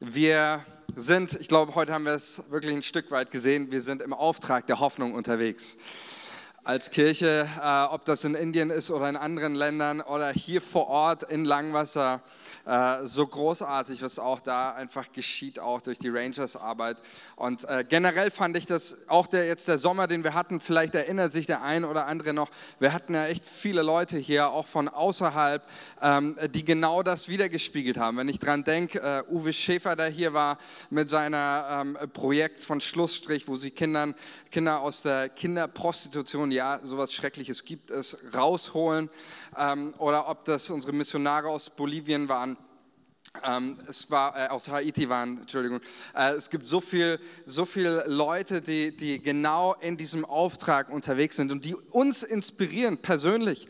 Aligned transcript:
Wir 0.00 0.64
sind, 0.94 1.34
ich 1.40 1.48
glaube, 1.48 1.74
heute 1.74 1.92
haben 1.92 2.04
wir 2.04 2.12
es 2.12 2.48
wirklich 2.50 2.72
ein 2.72 2.82
Stück 2.82 3.10
weit 3.10 3.32
gesehen, 3.32 3.72
wir 3.72 3.80
sind 3.80 4.00
im 4.00 4.12
Auftrag 4.12 4.64
der 4.68 4.78
Hoffnung 4.78 5.12
unterwegs. 5.12 5.76
Als 6.68 6.90
Kirche, 6.90 7.48
äh, 7.62 7.84
ob 7.84 8.04
das 8.04 8.24
in 8.24 8.34
Indien 8.34 8.68
ist 8.68 8.90
oder 8.90 9.08
in 9.08 9.16
anderen 9.16 9.54
Ländern 9.54 10.02
oder 10.02 10.28
hier 10.28 10.60
vor 10.60 10.88
Ort 10.88 11.22
in 11.22 11.46
Langwasser, 11.46 12.20
äh, 12.66 13.06
so 13.06 13.26
großartig, 13.26 14.02
was 14.02 14.18
auch 14.18 14.40
da 14.40 14.74
einfach 14.74 15.10
geschieht, 15.10 15.58
auch 15.58 15.80
durch 15.80 15.98
die 15.98 16.10
Rangers-Arbeit. 16.10 16.98
Und 17.36 17.64
äh, 17.64 17.86
generell 17.88 18.30
fand 18.30 18.54
ich 18.58 18.66
das, 18.66 18.98
auch 19.06 19.26
der, 19.26 19.46
jetzt 19.46 19.66
der 19.66 19.78
Sommer, 19.78 20.08
den 20.08 20.24
wir 20.24 20.34
hatten, 20.34 20.60
vielleicht 20.60 20.94
erinnert 20.94 21.32
sich 21.32 21.46
der 21.46 21.62
ein 21.62 21.86
oder 21.86 22.04
andere 22.04 22.34
noch, 22.34 22.50
wir 22.78 22.92
hatten 22.92 23.14
ja 23.14 23.28
echt 23.28 23.46
viele 23.46 23.80
Leute 23.80 24.18
hier, 24.18 24.50
auch 24.50 24.66
von 24.66 24.88
außerhalb, 24.88 25.66
ähm, 26.02 26.36
die 26.52 26.66
genau 26.66 27.02
das 27.02 27.30
wiedergespiegelt 27.30 27.96
haben. 27.96 28.18
Wenn 28.18 28.28
ich 28.28 28.40
dran 28.40 28.64
denke, 28.64 29.00
äh, 29.00 29.22
Uwe 29.32 29.54
Schäfer, 29.54 29.96
der 29.96 30.08
hier 30.08 30.34
war 30.34 30.58
mit 30.90 31.08
seinem 31.08 31.96
ähm, 31.96 32.10
Projekt 32.12 32.60
von 32.60 32.82
Schlussstrich, 32.82 33.48
wo 33.48 33.56
sie 33.56 33.70
Kindern, 33.70 34.14
Kinder 34.50 34.82
aus 34.82 35.00
der 35.00 35.30
Kinderprostitution, 35.30 36.57
ja, 36.58 36.80
sowas 36.82 37.12
Schreckliches 37.12 37.64
gibt 37.64 37.90
es, 37.90 38.18
rausholen. 38.34 39.08
Ähm, 39.56 39.94
oder 39.98 40.28
ob 40.28 40.44
das 40.44 40.68
unsere 40.70 40.92
Missionare 40.92 41.48
aus 41.48 41.70
Bolivien 41.70 42.28
waren 42.28 42.56
ähm, 43.44 43.78
es 43.86 44.10
war 44.10 44.36
äh, 44.36 44.48
aus 44.48 44.68
Haiti 44.68 45.08
waren, 45.08 45.42
Entschuldigung. 45.42 45.80
Äh, 46.14 46.32
es 46.32 46.50
gibt 46.50 46.66
so 46.66 46.80
viel, 46.80 47.20
so 47.44 47.66
viele 47.66 48.04
Leute, 48.08 48.60
die, 48.60 48.96
die 48.96 49.22
genau 49.22 49.74
in 49.74 49.96
diesem 49.96 50.24
Auftrag 50.24 50.88
unterwegs 50.88 51.36
sind 51.36 51.52
und 51.52 51.64
die 51.64 51.76
uns 51.76 52.24
inspirieren 52.24 52.98
persönlich 52.98 53.68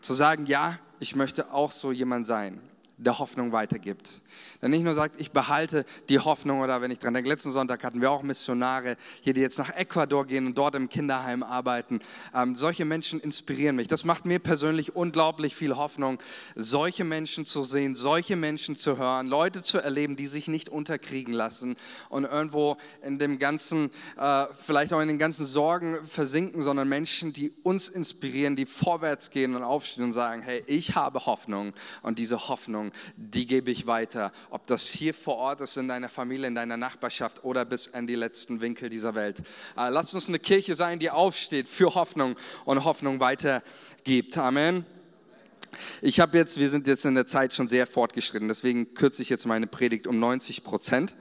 zu 0.00 0.14
sagen, 0.14 0.46
ja, 0.46 0.78
ich 0.98 1.14
möchte 1.14 1.52
auch 1.52 1.70
so 1.70 1.92
jemand 1.92 2.26
sein, 2.26 2.60
der 2.96 3.18
Hoffnung 3.18 3.52
weitergibt 3.52 4.20
der 4.64 4.70
nicht 4.70 4.82
nur 4.82 4.94
sagt, 4.94 5.20
ich 5.20 5.30
behalte 5.30 5.84
die 6.08 6.18
Hoffnung 6.18 6.60
oder 6.60 6.80
wenn 6.80 6.90
ich 6.90 6.98
dran 6.98 7.12
denke, 7.12 7.28
letzten 7.28 7.52
Sonntag 7.52 7.84
hatten 7.84 8.00
wir 8.00 8.10
auch 8.10 8.22
Missionare 8.22 8.96
hier, 9.20 9.34
die 9.34 9.42
jetzt 9.42 9.58
nach 9.58 9.68
Ecuador 9.68 10.24
gehen 10.24 10.46
und 10.46 10.56
dort 10.56 10.74
im 10.74 10.88
Kinderheim 10.88 11.42
arbeiten. 11.42 12.00
Ähm, 12.34 12.54
solche 12.54 12.86
Menschen 12.86 13.20
inspirieren 13.20 13.76
mich. 13.76 13.88
Das 13.88 14.06
macht 14.06 14.24
mir 14.24 14.38
persönlich 14.38 14.96
unglaublich 14.96 15.54
viel 15.54 15.76
Hoffnung, 15.76 16.18
solche 16.54 17.04
Menschen 17.04 17.44
zu 17.44 17.62
sehen, 17.62 17.94
solche 17.94 18.36
Menschen 18.36 18.74
zu 18.74 18.96
hören, 18.96 19.28
Leute 19.28 19.62
zu 19.62 19.76
erleben, 19.76 20.16
die 20.16 20.26
sich 20.26 20.48
nicht 20.48 20.70
unterkriegen 20.70 21.34
lassen 21.34 21.76
und 22.08 22.24
irgendwo 22.24 22.78
in 23.02 23.18
dem 23.18 23.38
ganzen, 23.38 23.90
äh, 24.16 24.46
vielleicht 24.58 24.94
auch 24.94 25.00
in 25.00 25.08
den 25.08 25.18
ganzen 25.18 25.44
Sorgen 25.44 26.02
versinken, 26.06 26.62
sondern 26.62 26.88
Menschen, 26.88 27.34
die 27.34 27.52
uns 27.64 27.90
inspirieren, 27.90 28.56
die 28.56 28.64
vorwärts 28.64 29.28
gehen 29.28 29.54
und 29.54 29.62
aufstehen 29.62 30.04
und 30.04 30.14
sagen, 30.14 30.40
hey, 30.40 30.62
ich 30.68 30.94
habe 30.94 31.26
Hoffnung 31.26 31.74
und 32.00 32.18
diese 32.18 32.48
Hoffnung, 32.48 32.92
die 33.16 33.46
gebe 33.46 33.70
ich 33.70 33.86
weiter 33.86 34.32
ob 34.50 34.66
das 34.66 34.88
hier 34.88 35.14
vor 35.14 35.36
Ort 35.36 35.60
ist, 35.60 35.76
in 35.76 35.88
deiner 35.88 36.08
Familie, 36.08 36.46
in 36.46 36.54
deiner 36.54 36.76
Nachbarschaft 36.76 37.44
oder 37.44 37.64
bis 37.64 37.92
an 37.92 38.06
die 38.06 38.14
letzten 38.14 38.60
Winkel 38.60 38.88
dieser 38.88 39.14
Welt. 39.14 39.40
Äh, 39.76 39.88
lass 39.88 40.14
uns 40.14 40.28
eine 40.28 40.38
Kirche 40.38 40.74
sein, 40.74 40.98
die 40.98 41.10
aufsteht 41.10 41.68
für 41.68 41.94
Hoffnung 41.94 42.36
und 42.64 42.84
Hoffnung 42.84 43.20
weitergibt. 43.20 44.36
Amen. 44.38 44.86
Ich 46.02 46.20
habe 46.20 46.36
jetzt, 46.38 46.58
wir 46.58 46.70
sind 46.70 46.86
jetzt 46.86 47.04
in 47.04 47.14
der 47.14 47.26
Zeit 47.26 47.52
schon 47.52 47.68
sehr 47.68 47.86
fortgeschritten, 47.86 48.48
deswegen 48.48 48.94
kürze 48.94 49.22
ich 49.22 49.28
jetzt 49.28 49.46
meine 49.46 49.66
Predigt 49.66 50.06
um 50.06 50.18
90 50.18 50.64
Prozent. 50.64 51.16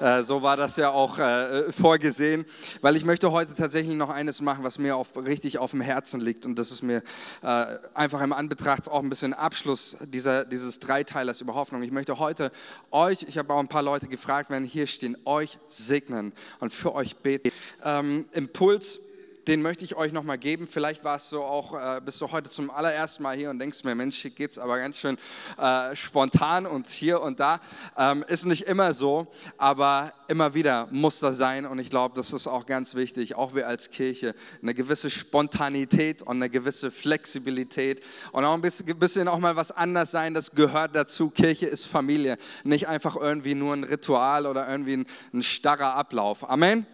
Äh, 0.00 0.24
so 0.24 0.42
war 0.42 0.56
das 0.56 0.76
ja 0.76 0.90
auch 0.90 1.18
äh, 1.18 1.70
vorgesehen, 1.72 2.44
weil 2.80 2.96
ich 2.96 3.04
möchte 3.04 3.30
heute 3.32 3.54
tatsächlich 3.54 3.96
noch 3.96 4.10
eines 4.10 4.40
machen, 4.40 4.64
was 4.64 4.78
mir 4.78 4.96
auf, 4.96 5.16
richtig 5.16 5.58
auf 5.58 5.72
dem 5.72 5.80
Herzen 5.80 6.20
liegt 6.20 6.46
und 6.46 6.58
das 6.58 6.70
ist 6.72 6.82
mir 6.82 7.02
äh, 7.42 7.66
einfach 7.94 8.20
im 8.20 8.32
Anbetracht 8.32 8.88
auch 8.88 9.02
ein 9.02 9.08
bisschen 9.08 9.34
Abschluss 9.34 9.96
dieser, 10.00 10.44
dieses 10.44 10.80
Dreiteilers 10.80 11.40
über 11.40 11.54
Hoffnung. 11.54 11.82
Ich 11.82 11.92
möchte 11.92 12.18
heute 12.18 12.50
euch, 12.90 13.24
ich 13.28 13.38
habe 13.38 13.52
auch 13.52 13.60
ein 13.60 13.68
paar 13.68 13.82
Leute 13.82 14.08
gefragt, 14.08 14.50
wenn 14.50 14.64
hier 14.64 14.86
stehen, 14.86 15.16
euch 15.24 15.58
segnen 15.68 16.32
und 16.60 16.72
für 16.72 16.94
euch 16.94 17.16
beten. 17.16 17.50
Ähm, 17.84 18.26
Impuls 18.32 19.00
den 19.48 19.62
möchte 19.62 19.84
ich 19.84 19.96
euch 19.96 20.12
nochmal 20.12 20.38
geben. 20.38 20.66
Vielleicht 20.68 21.04
warst 21.04 21.32
du 21.32 21.42
auch, 21.42 21.74
äh, 21.74 22.00
bist 22.00 22.20
du 22.20 22.30
heute 22.30 22.50
zum 22.50 22.70
allerersten 22.70 23.22
Mal 23.22 23.36
hier 23.36 23.50
und 23.50 23.58
denkst 23.58 23.82
mir, 23.84 23.94
Mensch, 23.94 24.16
hier 24.18 24.30
geht 24.30 24.52
es 24.52 24.58
aber 24.58 24.78
ganz 24.78 24.98
schön 24.98 25.16
äh, 25.58 25.96
spontan 25.96 26.66
und 26.66 26.86
hier 26.86 27.20
und 27.20 27.40
da. 27.40 27.60
Ähm, 27.96 28.24
ist 28.28 28.46
nicht 28.46 28.62
immer 28.62 28.92
so, 28.92 29.26
aber 29.58 30.12
immer 30.28 30.54
wieder 30.54 30.88
muss 30.90 31.18
das 31.20 31.36
sein 31.36 31.66
und 31.66 31.78
ich 31.78 31.90
glaube, 31.90 32.14
das 32.14 32.32
ist 32.32 32.46
auch 32.46 32.66
ganz 32.66 32.94
wichtig, 32.94 33.34
auch 33.34 33.54
wir 33.54 33.66
als 33.66 33.90
Kirche, 33.90 34.34
eine 34.62 34.74
gewisse 34.74 35.10
Spontanität 35.10 36.22
und 36.22 36.36
eine 36.36 36.48
gewisse 36.48 36.90
Flexibilität 36.90 38.02
und 38.32 38.44
auch 38.44 38.54
ein 38.54 38.60
bisschen, 38.60 38.86
bisschen 38.98 39.28
auch 39.28 39.38
mal 39.38 39.56
was 39.56 39.72
anders 39.72 40.10
sein, 40.10 40.34
das 40.34 40.52
gehört 40.52 40.94
dazu. 40.94 41.30
Kirche 41.30 41.66
ist 41.66 41.86
Familie, 41.86 42.38
nicht 42.64 42.88
einfach 42.88 43.16
irgendwie 43.16 43.54
nur 43.54 43.74
ein 43.74 43.84
Ritual 43.84 44.46
oder 44.46 44.68
irgendwie 44.68 44.98
ein, 44.98 45.06
ein 45.32 45.42
starrer 45.42 45.94
Ablauf. 45.94 46.48
Amen. 46.48 46.86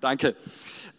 Danke. 0.00 0.36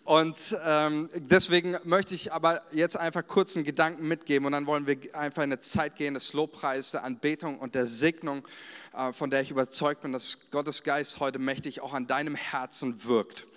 Und 0.07 0.57
ähm, 0.63 1.09
deswegen 1.15 1.75
möchte 1.83 2.15
ich 2.15 2.31
aber 2.31 2.61
jetzt 2.71 2.95
einfach 2.95 3.27
kurz 3.27 3.57
einen 3.57 3.65
Gedanken 3.65 4.07
mitgeben 4.07 4.45
und 4.45 4.53
dann 4.53 4.65
wollen 4.65 4.87
wir 4.87 4.97
einfach 5.13 5.43
in 5.43 5.51
eine 5.51 5.59
Zeit 5.59 5.97
gehen 5.97 6.13
des 6.13 6.31
Lobpreises, 6.31 6.91
der 6.91 7.03
Anbetung 7.03 7.59
und 7.59 7.75
der 7.75 7.87
Segnung, 7.87 8.47
äh, 8.95 9.11
von 9.11 9.29
der 9.29 9.41
ich 9.41 9.51
überzeugt 9.51 9.99
bin, 9.99 10.13
dass 10.13 10.49
Gottes 10.49 10.83
Geist 10.83 11.19
heute 11.19 11.39
mächtig 11.39 11.81
auch 11.81 11.93
an 11.93 12.07
deinem 12.07 12.35
Herzen 12.35 13.03
wirkt. 13.03 13.49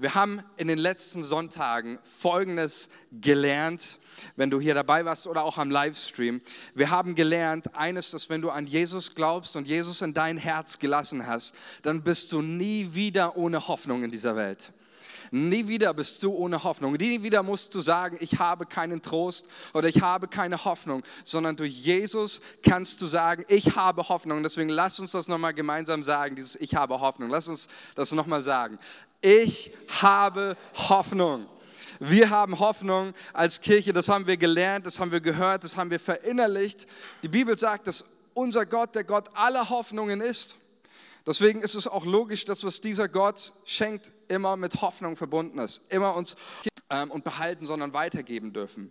Wir 0.00 0.14
haben 0.14 0.42
in 0.56 0.66
den 0.66 0.78
letzten 0.78 1.22
Sonntagen 1.22 1.98
Folgendes 2.02 2.88
gelernt, 3.12 3.98
wenn 4.34 4.48
du 4.48 4.58
hier 4.58 4.72
dabei 4.72 5.04
warst 5.04 5.26
oder 5.26 5.44
auch 5.44 5.58
am 5.58 5.70
Livestream. 5.70 6.40
Wir 6.74 6.88
haben 6.88 7.14
gelernt, 7.14 7.74
eines, 7.76 8.10
dass 8.10 8.30
wenn 8.30 8.40
du 8.40 8.48
an 8.48 8.66
Jesus 8.66 9.14
glaubst 9.14 9.56
und 9.56 9.66
Jesus 9.66 10.00
in 10.00 10.14
dein 10.14 10.38
Herz 10.38 10.78
gelassen 10.78 11.26
hast, 11.26 11.54
dann 11.82 12.02
bist 12.02 12.32
du 12.32 12.40
nie 12.40 12.94
wieder 12.94 13.36
ohne 13.36 13.68
Hoffnung 13.68 14.02
in 14.02 14.10
dieser 14.10 14.36
Welt. 14.36 14.72
Nie 15.32 15.68
wieder 15.68 15.92
bist 15.92 16.22
du 16.22 16.32
ohne 16.32 16.64
Hoffnung. 16.64 16.94
Nie 16.94 17.22
wieder 17.22 17.42
musst 17.42 17.74
du 17.74 17.80
sagen, 17.80 18.16
ich 18.20 18.38
habe 18.38 18.64
keinen 18.64 19.02
Trost 19.02 19.46
oder 19.74 19.88
ich 19.88 20.00
habe 20.00 20.28
keine 20.28 20.64
Hoffnung, 20.64 21.02
sondern 21.24 21.56
durch 21.56 21.72
Jesus 21.72 22.40
kannst 22.62 23.00
du 23.02 23.06
sagen, 23.06 23.44
ich 23.48 23.76
habe 23.76 24.08
Hoffnung. 24.08 24.42
Deswegen 24.42 24.70
lass 24.70 24.98
uns 24.98 25.12
das 25.12 25.28
nochmal 25.28 25.52
gemeinsam 25.54 26.02
sagen, 26.02 26.36
dieses 26.36 26.56
Ich 26.56 26.74
habe 26.74 27.00
Hoffnung. 27.00 27.28
Lass 27.28 27.46
uns 27.48 27.68
das 27.94 28.12
nochmal 28.12 28.42
sagen. 28.42 28.78
Ich 29.20 29.72
habe 30.00 30.56
Hoffnung. 30.74 31.46
Wir 31.98 32.30
haben 32.30 32.58
Hoffnung 32.58 33.12
als 33.34 33.60
Kirche, 33.60 33.92
das 33.92 34.08
haben 34.08 34.26
wir 34.26 34.38
gelernt, 34.38 34.86
das 34.86 34.98
haben 34.98 35.12
wir 35.12 35.20
gehört, 35.20 35.64
das 35.64 35.76
haben 35.76 35.90
wir 35.90 36.00
verinnerlicht. 36.00 36.86
Die 37.22 37.28
Bibel 37.28 37.58
sagt, 37.58 37.86
dass 37.86 38.06
unser 38.32 38.64
Gott 38.64 38.94
der 38.94 39.04
Gott 39.04 39.28
aller 39.34 39.68
Hoffnungen 39.68 40.22
ist. 40.22 40.56
Deswegen 41.26 41.60
ist 41.60 41.74
es 41.74 41.86
auch 41.86 42.06
logisch, 42.06 42.46
dass 42.46 42.64
was 42.64 42.80
dieser 42.80 43.08
Gott 43.08 43.52
schenkt, 43.66 44.12
immer 44.28 44.56
mit 44.56 44.80
Hoffnung 44.80 45.18
verbunden 45.18 45.58
ist, 45.58 45.92
immer 45.92 46.14
uns 46.14 46.36
ähm, 46.88 47.10
und 47.10 47.22
behalten, 47.22 47.66
sondern 47.66 47.92
weitergeben 47.92 48.54
dürfen. 48.54 48.90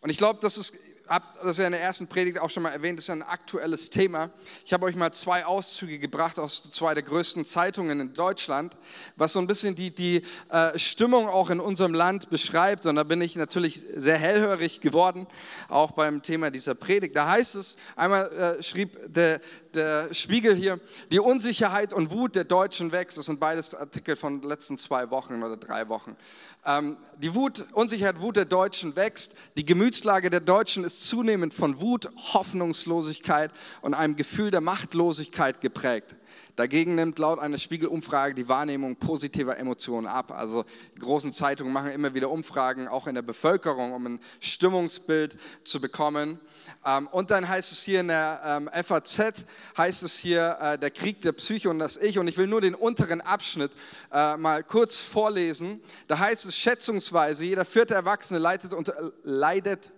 Und 0.00 0.08
ich 0.08 0.16
glaube, 0.16 0.38
das 0.40 0.56
ist 0.56 0.74
habe 1.10 1.24
das 1.42 1.58
ja 1.58 1.66
in 1.66 1.72
der 1.72 1.80
ersten 1.80 2.06
Predigt 2.06 2.38
auch 2.38 2.48
schon 2.48 2.62
mal 2.62 2.70
erwähnt, 2.70 2.96
das 2.96 3.06
ist 3.06 3.10
ein 3.10 3.24
aktuelles 3.24 3.90
Thema. 3.90 4.30
Ich 4.64 4.72
habe 4.72 4.86
euch 4.86 4.94
mal 4.94 5.10
zwei 5.12 5.44
Auszüge 5.44 5.98
gebracht 5.98 6.38
aus 6.38 6.62
zwei 6.70 6.94
der 6.94 7.02
größten 7.02 7.44
Zeitungen 7.44 7.98
in 7.98 8.14
Deutschland, 8.14 8.76
was 9.16 9.32
so 9.32 9.40
ein 9.40 9.48
bisschen 9.48 9.74
die, 9.74 9.92
die 9.92 10.22
äh, 10.50 10.78
Stimmung 10.78 11.28
auch 11.28 11.50
in 11.50 11.58
unserem 11.58 11.94
Land 11.94 12.30
beschreibt. 12.30 12.86
Und 12.86 12.94
da 12.94 13.02
bin 13.02 13.20
ich 13.20 13.34
natürlich 13.34 13.84
sehr 13.96 14.18
hellhörig 14.18 14.80
geworden, 14.80 15.26
auch 15.68 15.90
beim 15.90 16.22
Thema 16.22 16.52
dieser 16.52 16.76
Predigt. 16.76 17.16
Da 17.16 17.28
heißt 17.28 17.56
es, 17.56 17.74
einmal 17.96 18.30
äh, 18.30 18.62
schrieb 18.62 18.96
der, 19.12 19.40
der 19.74 20.12
Spiegel 20.14 20.54
hier, 20.54 20.80
die 21.10 21.18
Unsicherheit 21.18 21.92
und 21.92 22.10
Wut 22.10 22.36
der 22.36 22.44
Deutschen 22.44 22.92
wächst. 22.92 23.18
Das 23.18 23.26
sind 23.26 23.40
beides 23.40 23.74
Artikel 23.74 24.16
von 24.16 24.40
den 24.40 24.48
letzten 24.48 24.78
zwei 24.78 25.10
Wochen 25.10 25.42
oder 25.42 25.56
drei 25.56 25.88
Wochen. 25.88 26.16
Ähm, 26.64 26.96
die 27.18 27.34
Wut, 27.34 27.66
Unsicherheit, 27.72 28.20
Wut 28.20 28.36
der 28.36 28.44
Deutschen 28.44 28.96
wächst. 28.96 29.36
Die 29.56 29.64
Gemütslage 29.64 30.30
der 30.30 30.40
Deutschen 30.40 30.84
ist 30.84 31.08
zunehmend 31.08 31.54
von 31.54 31.80
Wut, 31.80 32.08
Hoffnungslosigkeit 32.16 33.50
und 33.82 33.94
einem 33.94 34.16
Gefühl 34.16 34.50
der 34.50 34.60
Machtlosigkeit 34.60 35.60
geprägt. 35.60 36.14
Dagegen 36.56 36.94
nimmt 36.94 37.18
laut 37.18 37.38
einer 37.38 37.58
Spiegelumfrage 37.58 38.34
die 38.34 38.48
Wahrnehmung 38.48 38.96
positiver 38.96 39.56
Emotionen 39.56 40.06
ab. 40.06 40.30
Also 40.30 40.64
die 40.96 41.00
großen 41.00 41.32
Zeitungen 41.32 41.72
machen 41.72 41.90
immer 41.92 42.14
wieder 42.14 42.30
Umfragen, 42.30 42.88
auch 42.88 43.06
in 43.06 43.14
der 43.14 43.22
Bevölkerung, 43.22 43.92
um 43.92 44.06
ein 44.06 44.20
Stimmungsbild 44.40 45.38
zu 45.64 45.80
bekommen. 45.80 46.38
Ähm, 46.84 47.08
und 47.08 47.30
dann 47.30 47.48
heißt 47.48 47.72
es 47.72 47.82
hier 47.82 48.00
in 48.00 48.08
der 48.08 48.40
ähm, 48.44 48.70
FAZ, 48.84 49.44
heißt 49.76 50.02
es 50.02 50.18
hier 50.18 50.58
äh, 50.60 50.78
der 50.78 50.90
Krieg 50.90 51.22
der 51.22 51.32
Psyche 51.32 51.70
und 51.70 51.78
das 51.78 51.96
Ich. 51.96 52.18
Und 52.18 52.28
ich 52.28 52.36
will 52.36 52.46
nur 52.46 52.60
den 52.60 52.74
unteren 52.74 53.20
Abschnitt 53.20 53.72
äh, 54.12 54.36
mal 54.36 54.62
kurz 54.62 54.98
vorlesen. 54.98 55.80
Da 56.08 56.18
heißt 56.18 56.44
es 56.46 56.56
schätzungsweise, 56.56 57.44
jeder 57.44 57.64
vierte 57.64 57.94
Erwachsene 57.94 58.38
leidet 58.38 58.72
unter, 58.72 59.12
leidet 59.22 59.92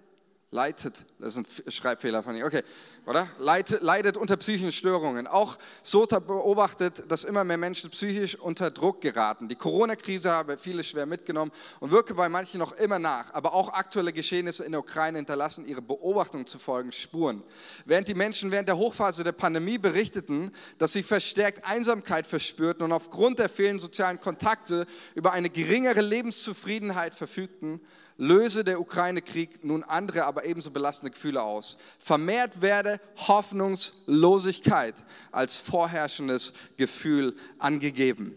leitet, 0.53 1.07
das 1.19 1.35
ist 1.35 1.67
ein 1.67 1.73
Schreibfehler 1.73 2.23
von 2.23 2.37
ich, 2.37 2.45
okay, 2.45 2.63
oder? 3.07 3.27
Leidet, 3.39 3.83
leidet 3.83 4.17
unter 4.19 4.37
psychischen 4.37 4.71
Störungen. 4.71 5.27
Auch 5.27 5.59
so 5.83 6.07
beobachtet, 6.07 7.11
dass 7.11 7.25
immer 7.25 7.43
mehr 7.43 7.57
Menschen 7.57 7.91
psychisch 7.91 8.39
unter 8.39 8.71
Druck 8.71 9.01
geraten. 9.01 9.49
Die 9.49 9.57
Corona-Krise 9.57 10.31
habe 10.31 10.59
viele 10.59 10.85
schwer 10.85 11.07
mitgenommen 11.07 11.51
und 11.81 11.91
wirke 11.91 12.15
bei 12.15 12.29
manchen 12.29 12.59
noch 12.59 12.73
immer 12.73 12.99
nach. 12.99 13.33
Aber 13.33 13.55
auch 13.55 13.73
aktuelle 13.73 14.13
Geschehnisse 14.13 14.65
in 14.65 14.73
der 14.73 14.81
Ukraine 14.81 15.19
hinterlassen 15.19 15.67
ihre 15.67 15.83
Beobachtung 15.83 16.47
zu 16.47 16.59
folgen 16.59 16.93
Spuren. 16.93 17.43
Während 17.87 18.07
die 18.07 18.15
Menschen 18.15 18.53
während 18.53 18.69
der 18.69 18.77
Hochphase 18.77 19.25
der 19.25 19.33
Pandemie 19.33 19.79
berichteten, 19.79 20.53
dass 20.77 20.93
sie 20.93 21.03
verstärkt 21.03 21.65
Einsamkeit 21.65 22.27
verspürten 22.27 22.85
und 22.85 22.93
aufgrund 22.93 23.39
der 23.39 23.49
fehlenden 23.49 23.81
sozialen 23.81 24.21
Kontakte 24.21 24.87
über 25.15 25.33
eine 25.33 25.49
geringere 25.49 26.03
Lebenszufriedenheit 26.03 27.15
verfügten, 27.15 27.81
löse 28.17 28.65
der 28.65 28.81
Ukraine-Krieg 28.81 29.65
nun 29.65 29.83
andere, 29.83 30.25
aber 30.25 30.45
ebenso 30.45 30.71
belastende 30.71 31.11
Gefühle 31.11 31.43
aus. 31.43 31.77
Vermehrt 31.99 32.63
werde 32.63 33.01
Hoffnungslosigkeit 33.17 34.95
als 35.31 35.57
vorherrschendes 35.57 36.53
Gefühl 36.77 37.35
angegeben. 37.59 38.37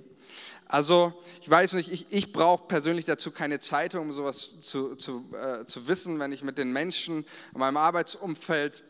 Also 0.67 1.13
ich 1.41 1.49
weiß 1.49 1.73
nicht, 1.73 1.91
ich, 1.91 2.07
ich 2.09 2.33
brauche 2.33 2.67
persönlich 2.67 3.05
dazu 3.05 3.31
keine 3.31 3.59
Zeitung, 3.59 4.07
um 4.07 4.13
sowas 4.13 4.53
zu, 4.61 4.95
zu, 4.95 5.23
äh, 5.33 5.65
zu 5.65 5.87
wissen, 5.87 6.19
wenn 6.19 6.31
ich 6.31 6.43
mit 6.43 6.57
den 6.57 6.73
Menschen 6.73 7.25
in 7.53 7.59
meinem 7.59 7.77
Arbeitsumfeld 7.77 8.83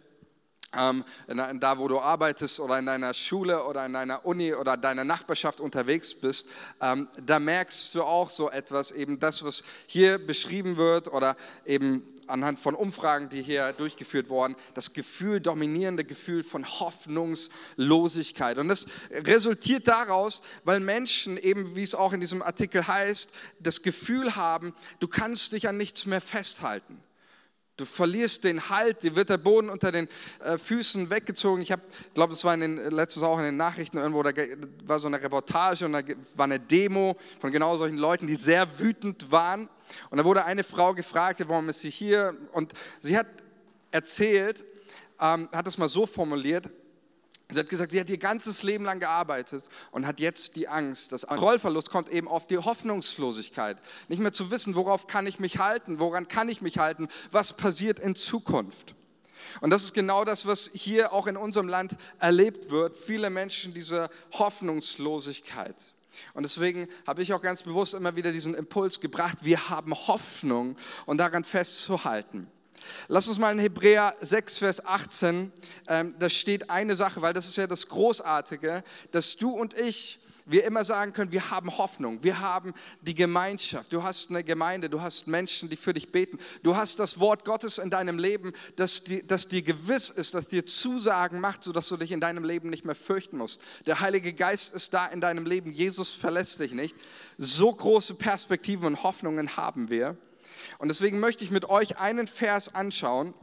da 0.76 1.78
wo 1.78 1.88
du 1.88 2.00
arbeitest 2.00 2.60
oder 2.60 2.80
in 2.80 2.86
deiner 2.86 3.14
Schule 3.14 3.64
oder 3.66 3.86
in 3.86 3.94
deiner 3.94 4.26
Uni 4.26 4.54
oder 4.54 4.78
deiner 4.78 5.04
Nachbarschaft 5.04 5.62
unterwegs 5.62 6.14
bist, 6.14 6.48
ähm, 6.82 7.08
da 7.26 7.40
merkst 7.40 7.96
du 7.96 8.04
auch 8.04 8.30
so 8.30 8.50
etwas, 8.50 8.92
eben 8.92 9.20
das, 9.20 9.44
was 9.44 9.64
hier 9.88 10.18
beschrieben 10.18 10.78
wird 10.78 11.12
oder 11.12 11.36
eben 11.66 12.04
anhand 12.28 12.60
von 12.60 12.76
Umfragen, 12.76 13.30
die 13.30 13.42
hier 13.42 13.74
durchgeführt 13.74 14.30
wurden, 14.30 14.56
das 14.74 14.94
Gefühl, 14.94 15.40
dominierende 15.40 16.04
Gefühl 16.04 16.44
von 16.44 16.66
Hoffnungslosigkeit. 16.66 18.58
Und 18.58 18.68
das 18.68 18.88
resultiert 19.12 19.88
daraus, 19.88 20.42
weil 20.64 20.80
Menschen 20.80 21.38
eben, 21.38 21.76
wie 21.76 21.84
es 21.84 21.96
auch 21.96 22.14
in 22.14 22.20
diesem 22.20 22.42
Artikel 22.42 22.88
heißt, 22.88 23.32
das 23.60 23.82
Gefühl 23.82 24.36
haben, 24.36 24.74
du 25.00 25.08
kannst 25.08 25.54
dich 25.54 25.68
an 25.68 25.78
nichts 25.78 26.06
mehr 26.06 26.22
festhalten. 26.22 27.00
Du 27.78 27.84
verlierst 27.84 28.46
den 28.46 28.70
Halt, 28.70 29.04
dir 29.04 29.18
wird 29.18 29.30
der 29.30 29.38
Boden 29.38 29.70
unter 29.70 29.92
den 29.92 30.08
äh, 30.40 30.58
Füßen 30.58 31.10
weggezogen. 31.10 31.62
Ich 31.62 31.74
glaube, 32.14 32.32
das 32.32 32.44
war 32.46 32.54
in 32.54 32.62
den, 32.62 32.78
letztes 32.90 33.22
auch 33.22 33.38
in 33.38 33.44
den 33.44 33.58
Nachrichten 33.58 33.98
irgendwo, 33.98 34.24
da 34.24 34.32
war 34.86 34.98
so 35.00 35.08
eine 35.08 35.22
Reportage 35.22 35.86
und 35.86 35.92
da 35.92 36.02
war 36.36 36.46
eine 36.46 36.60
Demo 36.60 37.18
von 37.40 37.52
genau 37.52 37.76
solchen 37.76 37.98
Leuten, 37.98 38.28
die 38.28 38.36
sehr 38.36 38.80
wütend 38.80 39.30
waren. 39.30 39.68
Und 40.10 40.18
da 40.18 40.24
wurde 40.24 40.46
eine 40.46 40.64
Frau 40.64 40.94
gefragt, 40.94 41.44
warum 41.48 41.68
ist 41.68 41.82
sie 41.82 41.90
hier? 41.90 42.38
Und 42.54 42.72
sie 43.02 43.18
hat 43.18 43.28
erzählt, 43.92 44.64
ähm, 45.20 45.50
hat 45.52 45.68
es 45.68 45.78
mal 45.78 45.90
so 45.90 46.06
formuliert, 46.06 46.70
Sie 47.52 47.60
hat 47.60 47.70
gesagt, 47.70 47.92
sie 47.92 48.00
hat 48.00 48.10
ihr 48.10 48.18
ganzes 48.18 48.64
Leben 48.64 48.86
lang 48.86 49.00
gearbeitet 49.00 49.66
und 49.92 50.08
hat 50.08 50.20
jetzt 50.20 50.56
die 50.56 50.68
Angst. 50.68 51.12
Das 51.12 51.30
Rollverlust 51.30 51.92
kommt 51.92 52.10
eben 52.10 52.28
auf 52.28 52.48
die 52.48 52.58
Hoffnungslosigkeit. 52.58 53.78
Nicht 54.08 54.20
mehr 54.20 54.34
zu 54.34 54.50
wissen, 54.50 54.76
worauf 54.76 55.06
kann 55.06 55.28
ich 55.28 55.40
mich 55.40 55.60
halten, 55.60 56.00
woran 56.00 56.28
kann 56.28 56.50
ich 56.50 56.62
mich 56.62 56.80
halten, 56.80 57.08
was 57.32 57.54
passiert 57.54 58.00
in 58.00 58.16
Zukunft. 58.16 58.96
Und 59.62 59.70
das 59.70 59.84
ist 59.84 59.94
genau 59.94 60.26
das, 60.26 60.48
was 60.48 60.72
hier 60.74 61.14
auch 61.14 61.28
in 61.28 61.38
unserem 61.38 61.68
Land 61.68 61.96
erlebt 62.20 62.72
wird. 62.72 62.96
Viele 62.96 63.30
Menschen 63.30 63.74
diese 63.74 64.10
Hoffnungslosigkeit. 64.34 65.76
Und 66.34 66.44
deswegen 66.44 66.88
habe 67.06 67.22
ich 67.22 67.34
auch 67.34 67.42
ganz 67.42 67.64
bewusst 67.64 67.94
immer 67.94 68.16
wieder 68.16 68.32
diesen 68.32 68.56
Impuls 68.56 69.00
gebracht, 69.00 69.40
wir 69.42 69.70
haben 69.70 69.94
Hoffnung 69.94 70.78
und 71.06 71.18
daran 71.20 71.44
festzuhalten. 71.44 72.48
Lass 73.08 73.28
uns 73.28 73.38
mal 73.38 73.52
in 73.52 73.60
Hebräer 73.60 74.16
6, 74.22 74.58
Vers 74.58 74.86
18, 74.86 75.52
ähm, 75.88 76.16
da 76.20 76.30
steht 76.30 76.70
eine 76.70 76.96
Sache, 76.96 77.22
weil 77.22 77.34
das 77.34 77.48
ist 77.48 77.58
ja 77.58 77.68
das 77.68 77.88
Großartige, 77.88 78.84
dass 79.12 79.38
du 79.38 79.52
und 79.52 79.78
ich, 79.78 80.20
wir 80.46 80.64
immer 80.64 80.84
sagen 80.84 81.12
können, 81.12 81.32
wir 81.32 81.50
haben 81.50 81.76
Hoffnung, 81.78 82.24
wir 82.24 82.40
haben 82.40 82.74
die 83.02 83.16
Gemeinschaft, 83.16 83.92
du 83.92 84.04
hast 84.04 84.30
eine 84.30 84.44
Gemeinde, 84.44 84.90
du 84.90 85.02
hast 85.02 85.28
Menschen, 85.28 85.70
die 85.70 85.76
für 85.76 85.94
dich 85.94 86.12
beten, 86.12 86.38
du 86.62 86.76
hast 86.76 87.00
das 87.00 87.20
Wort 87.20 87.46
Gottes 87.46 87.80
in 87.80 87.90
deinem 87.90 88.20
Leben, 88.20 88.54
das, 88.76 89.04
die, 89.04 89.26
das 89.26 89.48
dir 89.48 89.64
gewiss 89.64 90.10
ist, 90.10 90.34
das 90.34 90.48
dir 90.48 90.66
Zusagen 90.66 91.40
macht, 91.40 91.64
sodass 91.64 91.88
du 91.88 91.98
dich 91.98 92.12
in 92.12 92.20
deinem 92.20 92.44
Leben 92.44 92.70
nicht 92.70 92.86
mehr 92.86 92.96
fürchten 92.96 93.38
musst. 93.38 93.60
Der 93.88 94.00
Heilige 94.02 94.34
Geist 94.34 94.74
ist 94.76 94.94
da 94.94 95.08
in 95.08 95.20
deinem 95.20 95.46
Leben, 95.46 95.72
Jesus 95.72 96.14
verlässt 96.14 96.60
dich 96.60 96.74
nicht. 96.74 96.96
So 97.38 97.74
große 97.74 98.14
Perspektiven 98.14 98.86
und 98.86 99.04
Hoffnungen 99.04 99.58
haben 99.58 99.90
wir. 99.90 100.16
Und 100.78 100.90
deswegen 100.90 101.20
möchte 101.20 101.44
ich 101.44 101.52
mit 101.52 101.70
euch 101.70 101.98
einen 101.98 102.28
Vers 102.28 102.74
anschauen, 102.74 103.34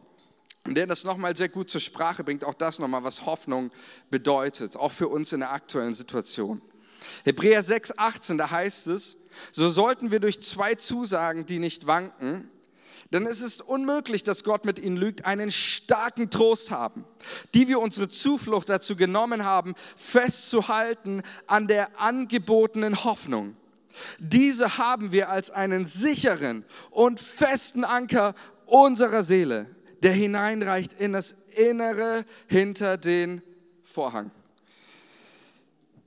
der 0.67 0.87
das 0.87 1.05
nochmal 1.05 1.37
sehr 1.37 1.49
gut 1.49 1.71
zur 1.71 1.81
Sprache 1.81 2.23
bringt, 2.23 2.45
auch 2.45 2.55
das 2.55 2.79
nochmal, 2.79 3.05
was 3.05 3.27
Hoffnung 3.27 3.71
bedeutet, 4.11 4.77
auch 4.77 4.93
für 4.93 5.09
uns 5.09 5.33
in 5.33 5.41
der 5.41 5.53
aktuellen 5.53 5.95
Situation. 5.95 6.63
Hebräer 7.25 7.63
6, 7.63 7.99
18, 7.99 8.39
da 8.39 8.51
heißt 8.51 8.87
es, 8.89 9.17
so 9.51 9.71
sollten 9.71 10.11
wir 10.11 10.21
durch 10.21 10.43
zwei 10.43 10.75
Zusagen, 10.77 11.47
die 11.47 11.59
nicht 11.59 11.87
wanken, 11.87 12.49
denn 13.13 13.27
es 13.27 13.43
ist 13.43 13.61
unmöglich, 13.61 14.25
dass 14.25 14.43
Gott 14.43 14.65
mit 14.65 14.79
ihnen 14.79 14.97
lügt, 14.97 15.27
einen 15.27 15.51
starken 15.51 16.31
Trost 16.31 16.71
haben, 16.71 17.05
die 17.53 17.69
wir 17.69 17.79
unsere 17.79 18.09
Zuflucht 18.09 18.71
dazu 18.71 18.97
genommen 18.97 19.45
haben, 19.45 19.75
festzuhalten 19.97 21.23
an 21.47 21.67
der 21.67 22.01
angebotenen 22.01 23.05
Hoffnung. 23.05 23.55
Diese 24.19 24.79
haben 24.79 25.13
wir 25.13 25.29
als 25.29 25.51
einen 25.51 25.87
sicheren 25.87 26.65
und 26.91 27.21
festen 27.21 27.85
Anker 27.85 28.35
unserer 28.67 29.23
Seele, 29.23 29.67
der 30.03 30.13
hineinreicht 30.13 30.95
in 31.01 31.13
das 31.13 31.35
Innere 31.57 32.25
hinter 32.47 32.97
den 32.97 33.43
Vorhang. 33.85 34.31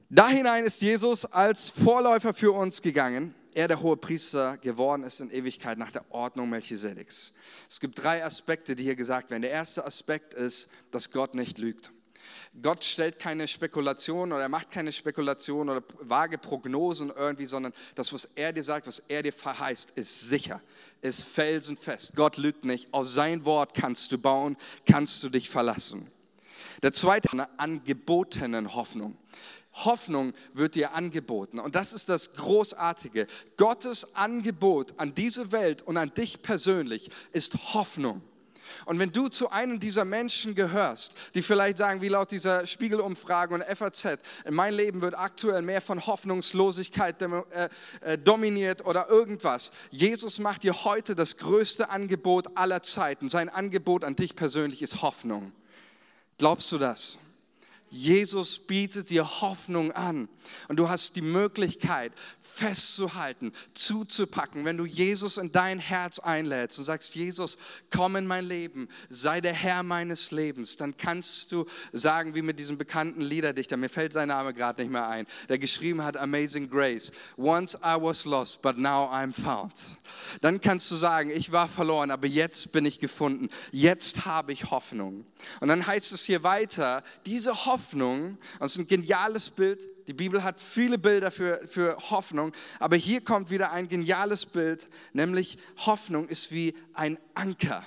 Da 0.09 0.29
hinein 0.29 0.65
ist 0.65 0.81
Jesus 0.81 1.25
als 1.25 1.69
Vorläufer 1.69 2.33
für 2.33 2.51
uns 2.51 2.81
gegangen, 2.81 3.33
er 3.55 3.69
der 3.69 3.81
hohe 3.81 3.95
Priester 3.95 4.57
geworden 4.57 5.03
ist 5.03 5.21
in 5.21 5.31
Ewigkeit 5.31 5.77
nach 5.77 5.89
der 5.89 6.03
Ordnung 6.09 6.49
Melchisedeks. 6.49 7.33
Es 7.69 7.79
gibt 7.79 8.03
drei 8.03 8.23
Aspekte, 8.23 8.75
die 8.75 8.83
hier 8.83 8.97
gesagt 8.97 9.31
werden. 9.31 9.43
Der 9.43 9.51
erste 9.51 9.85
Aspekt 9.85 10.33
ist, 10.33 10.69
dass 10.91 11.09
Gott 11.09 11.35
nicht 11.35 11.57
lügt. 11.57 11.89
Gott 12.61 12.83
stellt 12.83 13.19
keine 13.19 13.47
Spekulation 13.47 14.31
oder 14.31 14.47
macht 14.47 14.71
keine 14.71 14.91
Spekulation 14.91 15.69
oder 15.69 15.83
vage 15.99 16.37
Prognosen 16.37 17.11
irgendwie, 17.15 17.45
sondern 17.45 17.73
das, 17.95 18.13
was 18.13 18.25
er 18.35 18.53
dir 18.53 18.63
sagt, 18.63 18.87
was 18.87 18.99
er 18.99 19.23
dir 19.23 19.33
verheißt, 19.33 19.91
ist 19.91 20.21
sicher, 20.21 20.61
ist 21.01 21.23
felsenfest. 21.23 22.15
Gott 22.15 22.37
lügt 22.37 22.63
nicht. 22.63 22.93
Auf 22.93 23.07
sein 23.09 23.45
Wort 23.45 23.73
kannst 23.73 24.11
du 24.11 24.17
bauen, 24.17 24.57
kannst 24.85 25.21
du 25.23 25.29
dich 25.29 25.49
verlassen. 25.49 26.09
Der 26.81 26.93
zweite, 26.93 27.31
eine 27.31 27.59
angebotenen 27.59 28.75
Hoffnung. 28.75 29.17
Hoffnung 29.83 30.33
wird 30.53 30.75
dir 30.75 30.93
angeboten. 30.93 31.59
Und 31.59 31.75
das 31.75 31.91
ist 31.91 32.07
das 32.07 32.33
Großartige. 32.33 33.27
Gottes 33.57 34.15
Angebot 34.15 34.93
an 34.97 35.13
diese 35.13 35.51
Welt 35.51 35.81
und 35.81 35.97
an 35.97 36.13
dich 36.13 36.41
persönlich 36.41 37.09
ist 37.33 37.73
Hoffnung. 37.73 38.21
Und 38.85 38.99
wenn 38.99 39.11
du 39.11 39.27
zu 39.27 39.49
einem 39.49 39.79
dieser 39.79 40.05
Menschen 40.05 40.55
gehörst, 40.55 41.13
die 41.33 41.41
vielleicht 41.41 41.77
sagen, 41.77 42.01
wie 42.01 42.09
laut 42.09 42.31
dieser 42.31 42.65
Spiegelumfrage 42.65 43.53
und 43.53 43.63
FAZ, 43.63 44.19
mein 44.49 44.73
Leben 44.73 45.01
wird 45.01 45.17
aktuell 45.17 45.61
mehr 45.61 45.81
von 45.81 46.05
Hoffnungslosigkeit 46.05 47.21
äh, 47.21 47.69
äh, 48.01 48.17
dominiert 48.17 48.85
oder 48.85 49.09
irgendwas. 49.09 49.71
Jesus 49.91 50.39
macht 50.39 50.63
dir 50.63 50.85
heute 50.85 51.15
das 51.15 51.37
größte 51.37 51.89
Angebot 51.89 52.55
aller 52.55 52.83
Zeiten. 52.83 53.29
Sein 53.29 53.49
Angebot 53.49 54.03
an 54.03 54.15
dich 54.15 54.35
persönlich 54.35 54.81
ist 54.81 55.01
Hoffnung. 55.01 55.51
Glaubst 56.37 56.71
du 56.71 56.77
das? 56.77 57.17
Jesus 57.95 58.59
bietet 58.59 59.09
dir 59.09 59.39
Hoffnung 59.39 59.93
an 59.93 60.27
und 60.67 60.75
du 60.75 60.89
hast 60.89 61.15
die 61.15 61.21
Möglichkeit 61.21 62.11
festzuhalten, 62.41 63.53
zuzupacken, 63.73 64.65
wenn 64.65 64.75
du 64.75 64.85
Jesus 64.85 65.37
in 65.37 65.53
dein 65.53 65.79
Herz 65.79 66.19
einlädst 66.19 66.77
und 66.77 66.83
sagst, 66.83 67.15
Jesus, 67.15 67.57
komm 67.89 68.17
in 68.17 68.27
mein 68.27 68.45
Leben, 68.45 68.89
sei 69.09 69.39
der 69.39 69.53
Herr 69.53 69.81
meines 69.81 70.31
Lebens, 70.31 70.75
dann 70.75 70.97
kannst 70.97 71.53
du 71.53 71.65
sagen, 71.93 72.35
wie 72.35 72.41
mit 72.41 72.59
diesem 72.59 72.77
bekannten 72.77 73.21
Liederdichter, 73.21 73.77
mir 73.77 73.87
fällt 73.87 74.11
sein 74.11 74.27
Name 74.27 74.53
gerade 74.53 74.81
nicht 74.81 74.91
mehr 74.91 75.07
ein, 75.07 75.25
der 75.47 75.57
geschrieben 75.57 76.03
hat 76.03 76.17
Amazing 76.17 76.69
Grace, 76.69 77.13
once 77.37 77.75
I 77.75 77.95
was 77.97 78.25
lost, 78.25 78.61
but 78.61 78.77
now 78.77 79.09
I'm 79.09 79.31
found. 79.31 79.71
Dann 80.41 80.59
kannst 80.59 80.91
du 80.91 80.97
sagen, 80.97 81.29
ich 81.29 81.53
war 81.53 81.69
verloren, 81.69 82.11
aber 82.11 82.27
jetzt 82.27 82.73
bin 82.73 82.85
ich 82.85 82.99
gefunden, 82.99 83.47
jetzt 83.71 84.25
habe 84.25 84.51
ich 84.51 84.69
Hoffnung. 84.69 85.25
Und 85.61 85.69
dann 85.69 85.87
heißt 85.87 86.11
es 86.11 86.25
hier 86.25 86.43
weiter, 86.43 87.01
diese 87.25 87.65
Hoffnung 87.65 87.84
Hoffnung, 87.85 88.39
das 88.59 88.71
ist 88.71 88.77
ein 88.79 88.87
geniales 88.87 89.51
Bild. 89.51 90.07
Die 90.07 90.13
Bibel 90.13 90.43
hat 90.43 90.59
viele 90.59 90.97
Bilder 90.97 91.29
für, 91.29 91.61
für 91.67 91.95
Hoffnung, 92.09 92.51
aber 92.79 92.95
hier 92.95 93.21
kommt 93.21 93.51
wieder 93.51 93.71
ein 93.71 93.87
geniales 93.87 94.47
Bild, 94.47 94.89
nämlich 95.13 95.59
Hoffnung 95.85 96.27
ist 96.27 96.51
wie 96.51 96.75
ein 96.95 97.19
Anker. 97.35 97.83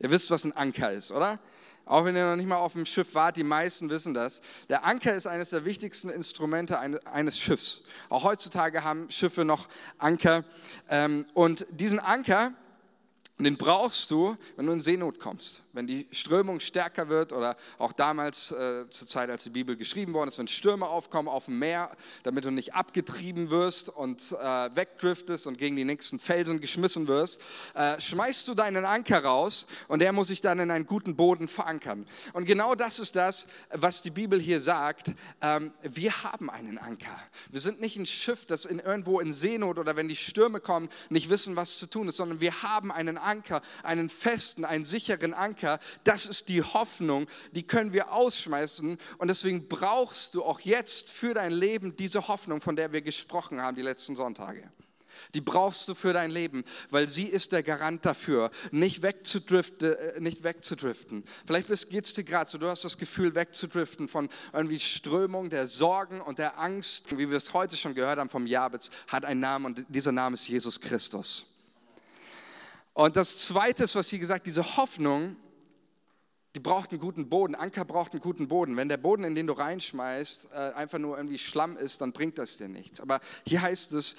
Ihr 0.00 0.10
wisst, 0.10 0.32
was 0.32 0.44
ein 0.44 0.50
Anker 0.50 0.90
ist, 0.90 1.12
oder? 1.12 1.38
Auch 1.84 2.04
wenn 2.04 2.16
ihr 2.16 2.28
noch 2.28 2.34
nicht 2.34 2.48
mal 2.48 2.56
auf 2.56 2.72
dem 2.72 2.86
Schiff 2.86 3.14
wart, 3.14 3.36
die 3.36 3.44
meisten 3.44 3.88
wissen 3.88 4.14
das. 4.14 4.40
Der 4.68 4.84
Anker 4.84 5.14
ist 5.14 5.28
eines 5.28 5.50
der 5.50 5.64
wichtigsten 5.64 6.08
Instrumente 6.08 6.80
eines 6.80 7.38
Schiffs. 7.38 7.82
Auch 8.08 8.24
heutzutage 8.24 8.82
haben 8.82 9.08
Schiffe 9.12 9.44
noch 9.44 9.68
Anker. 9.98 10.44
Ähm, 10.88 11.24
und 11.34 11.66
diesen 11.70 12.00
Anker, 12.00 12.52
den 13.38 13.56
brauchst 13.56 14.10
du, 14.10 14.36
wenn 14.56 14.66
du 14.66 14.72
in 14.72 14.82
Seenot 14.82 15.20
kommst. 15.20 15.63
Wenn 15.74 15.86
die 15.86 16.06
Strömung 16.12 16.60
stärker 16.60 17.08
wird 17.08 17.32
oder 17.32 17.56
auch 17.78 17.92
damals 17.92 18.52
äh, 18.52 18.88
zur 18.90 19.08
Zeit, 19.08 19.28
als 19.28 19.44
die 19.44 19.50
Bibel 19.50 19.76
geschrieben 19.76 20.14
worden 20.14 20.28
ist, 20.28 20.38
wenn 20.38 20.48
Stürme 20.48 20.86
aufkommen 20.86 21.28
auf 21.28 21.46
dem 21.46 21.58
Meer, 21.58 21.90
damit 22.22 22.44
du 22.44 22.50
nicht 22.50 22.74
abgetrieben 22.74 23.50
wirst 23.50 23.88
und 23.88 24.20
äh, 24.32 24.76
wegdriftest 24.76 25.46
und 25.46 25.58
gegen 25.58 25.76
die 25.76 25.84
nächsten 25.84 26.18
Felsen 26.18 26.60
geschmissen 26.60 27.08
wirst, 27.08 27.40
äh, 27.74 28.00
schmeißt 28.00 28.46
du 28.46 28.54
deinen 28.54 28.84
Anker 28.84 29.24
raus 29.24 29.66
und 29.88 29.98
der 29.98 30.12
muss 30.12 30.28
sich 30.28 30.40
dann 30.40 30.60
in 30.60 30.70
einen 30.70 30.86
guten 30.86 31.16
Boden 31.16 31.48
verankern. 31.48 32.06
Und 32.32 32.44
genau 32.44 32.74
das 32.74 33.00
ist 33.00 33.16
das, 33.16 33.46
was 33.70 34.02
die 34.02 34.10
Bibel 34.10 34.40
hier 34.40 34.60
sagt. 34.60 35.12
Ähm, 35.40 35.72
wir 35.82 36.22
haben 36.22 36.50
einen 36.50 36.78
Anker. 36.78 37.18
Wir 37.50 37.60
sind 37.60 37.80
nicht 37.80 37.96
ein 37.96 38.06
Schiff, 38.06 38.46
das 38.46 38.64
in, 38.64 38.78
irgendwo 38.78 39.18
in 39.18 39.32
Seenot 39.32 39.78
oder 39.78 39.96
wenn 39.96 40.08
die 40.08 40.16
Stürme 40.16 40.60
kommen, 40.60 40.88
nicht 41.10 41.30
wissen, 41.30 41.56
was 41.56 41.78
zu 41.78 41.86
tun 41.86 42.08
ist, 42.08 42.16
sondern 42.16 42.40
wir 42.40 42.62
haben 42.62 42.92
einen 42.92 43.18
Anker, 43.18 43.60
einen 43.82 44.08
festen, 44.08 44.64
einen 44.64 44.84
sicheren 44.84 45.34
Anker 45.34 45.63
Anker, 45.64 45.80
das 46.04 46.26
ist 46.26 46.48
die 46.48 46.62
Hoffnung, 46.62 47.26
die 47.52 47.66
können 47.66 47.92
wir 47.92 48.12
ausschmeißen. 48.12 48.98
Und 49.18 49.28
deswegen 49.28 49.68
brauchst 49.68 50.34
du 50.34 50.44
auch 50.44 50.60
jetzt 50.60 51.10
für 51.10 51.34
dein 51.34 51.52
Leben 51.52 51.96
diese 51.96 52.28
Hoffnung, 52.28 52.60
von 52.60 52.76
der 52.76 52.92
wir 52.92 53.02
gesprochen 53.02 53.60
haben 53.60 53.76
die 53.76 53.82
letzten 53.82 54.16
Sonntage. 54.16 54.70
Die 55.32 55.40
brauchst 55.40 55.88
du 55.88 55.94
für 55.94 56.12
dein 56.12 56.30
Leben, 56.30 56.64
weil 56.90 57.08
sie 57.08 57.26
ist 57.26 57.52
der 57.52 57.62
Garant 57.62 58.04
dafür, 58.04 58.50
nicht 58.72 59.02
wegzudriften. 59.02 59.94
Äh, 59.94 60.20
nicht 60.20 60.42
wegzudriften. 60.42 61.24
Vielleicht 61.46 61.68
geht 61.88 62.04
es 62.04 62.12
dir 62.12 62.24
gerade 62.24 62.50
so, 62.50 62.58
du 62.58 62.68
hast 62.68 62.84
das 62.84 62.98
Gefühl, 62.98 63.34
wegzudriften 63.34 64.08
von 64.08 64.28
irgendwie 64.52 64.80
Strömung 64.80 65.50
der 65.50 65.68
Sorgen 65.68 66.20
und 66.20 66.38
der 66.38 66.58
Angst. 66.58 67.16
Wie 67.16 67.30
wir 67.30 67.36
es 67.36 67.54
heute 67.54 67.76
schon 67.76 67.94
gehört 67.94 68.18
haben 68.18 68.28
vom 68.28 68.46
Jabez, 68.46 68.90
hat 69.06 69.24
einen 69.24 69.40
Namen 69.40 69.66
und 69.66 69.86
dieser 69.88 70.12
Name 70.12 70.34
ist 70.34 70.48
Jesus 70.48 70.80
Christus. 70.80 71.46
Und 72.92 73.16
das 73.16 73.38
Zweite 73.38 73.84
ist, 73.84 73.96
was 73.96 74.08
hier 74.08 74.20
gesagt, 74.20 74.46
diese 74.46 74.76
Hoffnung, 74.76 75.36
die 76.54 76.60
braucht 76.60 76.92
einen 76.92 77.00
guten 77.00 77.28
Boden. 77.28 77.54
Anker 77.54 77.84
braucht 77.84 78.12
einen 78.12 78.20
guten 78.20 78.48
Boden. 78.48 78.76
Wenn 78.76 78.88
der 78.88 78.96
Boden, 78.96 79.24
in 79.24 79.34
den 79.34 79.46
du 79.46 79.54
reinschmeißt, 79.54 80.48
äh, 80.52 80.56
einfach 80.74 80.98
nur 80.98 81.16
irgendwie 81.16 81.38
Schlamm 81.38 81.76
ist, 81.76 82.00
dann 82.00 82.12
bringt 82.12 82.38
das 82.38 82.56
dir 82.58 82.68
nichts. 82.68 83.00
Aber 83.00 83.20
hier 83.44 83.62
heißt 83.62 83.92
es, 83.94 84.16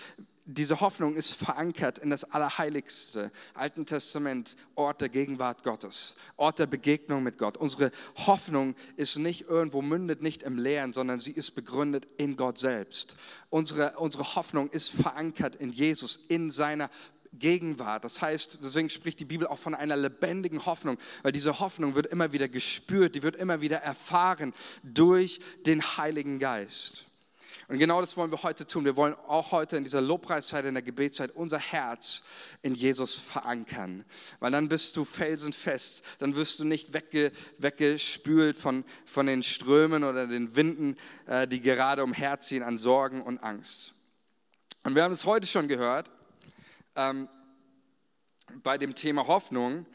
diese 0.47 0.79
Hoffnung 0.79 1.15
ist 1.15 1.31
verankert 1.31 1.97
in 1.97 2.11
das 2.11 2.23
Allerheiligste, 2.23 3.31
Alten 3.55 3.87
Testament, 3.87 4.55
Ort 4.75 5.01
der 5.01 5.09
Gegenwart 5.09 5.63
Gottes, 5.63 6.15
Ort 6.37 6.59
der 6.59 6.67
Begegnung 6.67 7.23
mit 7.23 7.39
Gott. 7.39 7.57
Unsere 7.57 7.91
Hoffnung 8.27 8.75
ist 8.95 9.17
nicht 9.17 9.49
irgendwo 9.49 9.81
mündet, 9.81 10.21
nicht 10.21 10.43
im 10.43 10.59
Leeren, 10.59 10.93
sondern 10.93 11.19
sie 11.19 11.31
ist 11.31 11.51
begründet 11.51 12.07
in 12.17 12.37
Gott 12.37 12.59
selbst. 12.59 13.15
Unsere, 13.49 13.97
unsere 13.97 14.35
Hoffnung 14.35 14.69
ist 14.69 14.89
verankert 14.89 15.55
in 15.55 15.71
Jesus, 15.71 16.19
in 16.27 16.51
seiner 16.51 16.91
Gegenwart. 17.39 18.03
Das 18.03 18.21
heißt, 18.21 18.59
deswegen 18.63 18.89
spricht 18.89 19.19
die 19.19 19.25
Bibel 19.25 19.47
auch 19.47 19.59
von 19.59 19.75
einer 19.75 19.95
lebendigen 19.95 20.65
Hoffnung, 20.65 20.97
weil 21.23 21.31
diese 21.31 21.59
Hoffnung 21.59 21.95
wird 21.95 22.07
immer 22.07 22.31
wieder 22.33 22.47
gespürt, 22.47 23.15
die 23.15 23.23
wird 23.23 23.35
immer 23.35 23.61
wieder 23.61 23.77
erfahren 23.77 24.53
durch 24.83 25.39
den 25.65 25.81
Heiligen 25.81 26.39
Geist. 26.39 27.05
Und 27.67 27.79
genau 27.79 27.99
das 27.99 28.15
wollen 28.15 28.29
wir 28.29 28.43
heute 28.43 28.67
tun. 28.67 28.85
Wir 28.85 28.95
wollen 28.95 29.15
auch 29.27 29.51
heute 29.51 29.75
in 29.75 29.83
dieser 29.83 30.01
Lobpreiszeit, 30.01 30.65
in 30.65 30.75
der 30.75 30.83
Gebetszeit 30.83 31.31
unser 31.31 31.57
Herz 31.57 32.23
in 32.61 32.75
Jesus 32.75 33.15
verankern. 33.15 34.05
Weil 34.39 34.51
dann 34.51 34.69
bist 34.69 34.95
du 34.97 35.03
felsenfest, 35.03 36.03
dann 36.19 36.35
wirst 36.35 36.59
du 36.59 36.63
nicht 36.63 36.93
wegge, 36.93 37.31
weggespült 37.57 38.57
von, 38.57 38.85
von 39.05 39.25
den 39.25 39.41
Strömen 39.41 40.03
oder 40.03 40.27
den 40.27 40.55
Winden, 40.55 40.95
äh, 41.25 41.47
die 41.47 41.61
gerade 41.61 42.03
umherziehen 42.03 42.61
an 42.61 42.77
Sorgen 42.77 43.23
und 43.23 43.39
Angst. 43.39 43.93
Und 44.83 44.93
wir 44.93 45.01
haben 45.01 45.13
es 45.13 45.25
heute 45.25 45.47
schon 45.47 45.67
gehört, 45.67 46.11
ähm, 46.95 47.29
bei 48.63 48.77
dem 48.77 48.95
Thema 48.95 49.27
Hoffnung 49.27 49.85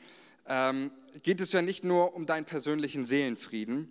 ähm, 0.46 0.90
geht 1.22 1.40
es 1.40 1.52
ja 1.52 1.62
nicht 1.62 1.84
nur 1.84 2.14
um 2.14 2.26
deinen 2.26 2.44
persönlichen 2.44 3.04
Seelenfrieden, 3.04 3.90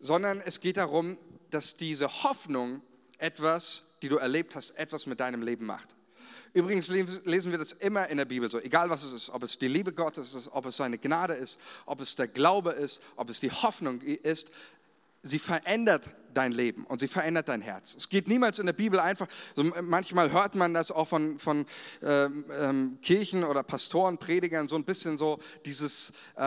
sondern 0.00 0.40
es 0.40 0.60
geht 0.60 0.76
darum, 0.76 1.18
dass 1.50 1.76
diese 1.76 2.22
Hoffnung 2.24 2.82
etwas, 3.18 3.84
die 4.02 4.08
du 4.08 4.16
erlebt 4.16 4.56
hast, 4.56 4.70
etwas 4.72 5.06
mit 5.06 5.20
deinem 5.20 5.42
Leben 5.42 5.66
macht. 5.66 5.94
Übrigens 6.54 6.88
lesen 6.88 7.50
wir 7.50 7.58
das 7.58 7.72
immer 7.72 8.08
in 8.08 8.18
der 8.18 8.26
Bibel 8.26 8.50
so, 8.50 8.58
egal 8.58 8.90
was 8.90 9.02
es 9.04 9.12
ist, 9.12 9.30
ob 9.30 9.42
es 9.42 9.58
die 9.58 9.68
Liebe 9.68 9.92
Gottes 9.92 10.34
ist, 10.34 10.48
ob 10.48 10.66
es 10.66 10.76
seine 10.76 10.98
Gnade 10.98 11.32
ist, 11.32 11.58
ob 11.86 12.00
es 12.00 12.14
der 12.14 12.28
Glaube 12.28 12.72
ist, 12.72 13.00
ob 13.16 13.30
es 13.30 13.40
die 13.40 13.50
Hoffnung 13.50 14.02
ist, 14.02 14.52
sie 15.22 15.38
verändert 15.38 16.10
dein 16.34 16.52
Leben 16.52 16.84
und 16.84 17.00
sie 17.00 17.08
verändert 17.08 17.48
dein 17.48 17.62
Herz. 17.62 17.94
Es 17.94 18.08
geht 18.08 18.28
niemals 18.28 18.58
in 18.58 18.66
der 18.66 18.72
Bibel 18.72 18.98
einfach, 19.00 19.28
so 19.54 19.64
manchmal 19.82 20.32
hört 20.32 20.54
man 20.54 20.74
das 20.74 20.90
auch 20.90 21.08
von, 21.08 21.38
von 21.38 21.66
ähm, 22.02 22.44
ähm, 22.58 22.98
Kirchen 23.02 23.44
oder 23.44 23.62
Pastoren, 23.62 24.18
Predigern, 24.18 24.68
so 24.68 24.76
ein 24.76 24.84
bisschen 24.84 25.18
so 25.18 25.38
dieses, 25.64 26.10
äh, 26.36 26.42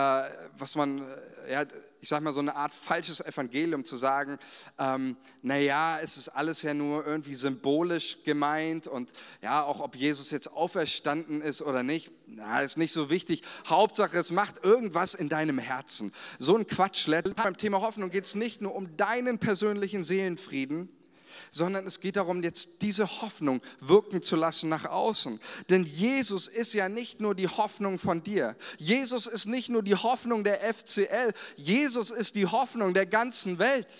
was 0.57 0.75
man, 0.75 1.01
äh, 1.47 1.53
ja, 1.53 1.63
ich 2.01 2.09
sag 2.09 2.21
mal, 2.21 2.33
so 2.33 2.39
eine 2.39 2.55
Art 2.55 2.73
falsches 2.73 3.19
Evangelium 3.19 3.83
zu 3.83 3.97
sagen, 3.97 4.37
ähm, 4.77 5.17
naja, 5.41 5.99
es 6.01 6.17
ist 6.17 6.29
alles 6.29 6.61
ja 6.61 6.73
nur 6.73 7.05
irgendwie 7.05 7.33
symbolisch 7.33 8.23
gemeint 8.23 8.85
und 8.87 9.11
ja, 9.41 9.63
auch 9.63 9.79
ob 9.79 9.95
Jesus 9.95 10.29
jetzt 10.29 10.51
auferstanden 10.51 11.41
ist 11.41 11.61
oder 11.61 11.81
nicht, 11.81 12.11
na, 12.27 12.61
ist 12.61 12.77
nicht 12.77 12.91
so 12.91 13.09
wichtig. 13.09 13.43
Hauptsache, 13.67 14.17
es 14.17 14.31
macht 14.31 14.63
irgendwas 14.63 15.13
in 15.15 15.29
deinem 15.29 15.57
Herzen. 15.57 16.13
So 16.39 16.55
ein 16.55 16.67
Quatsch. 16.67 17.09
Beim 17.35 17.57
Thema 17.57 17.81
Hoffnung 17.81 18.09
geht 18.09 18.25
es 18.25 18.35
nicht 18.35 18.61
nur 18.61 18.75
um 18.75 18.95
deinen 18.97 19.39
persönlichen 19.39 19.74
Seelenfrieden, 20.05 20.89
sondern 21.51 21.85
es 21.85 21.99
geht 21.99 22.15
darum, 22.15 22.43
jetzt 22.43 22.81
diese 22.81 23.21
Hoffnung 23.21 23.61
wirken 23.79 24.21
zu 24.21 24.35
lassen 24.35 24.69
nach 24.69 24.85
außen. 24.85 25.39
Denn 25.69 25.83
Jesus 25.83 26.47
ist 26.47 26.73
ja 26.73 26.89
nicht 26.89 27.21
nur 27.21 27.35
die 27.35 27.47
Hoffnung 27.47 27.99
von 27.99 28.23
dir. 28.23 28.55
Jesus 28.77 29.27
ist 29.27 29.45
nicht 29.45 29.69
nur 29.69 29.83
die 29.83 29.95
Hoffnung 29.95 30.43
der 30.43 30.61
FCL. 30.73 31.33
Jesus 31.55 32.11
ist 32.11 32.35
die 32.35 32.45
Hoffnung 32.45 32.93
der 32.93 33.05
ganzen 33.05 33.59
Welt. 33.59 33.91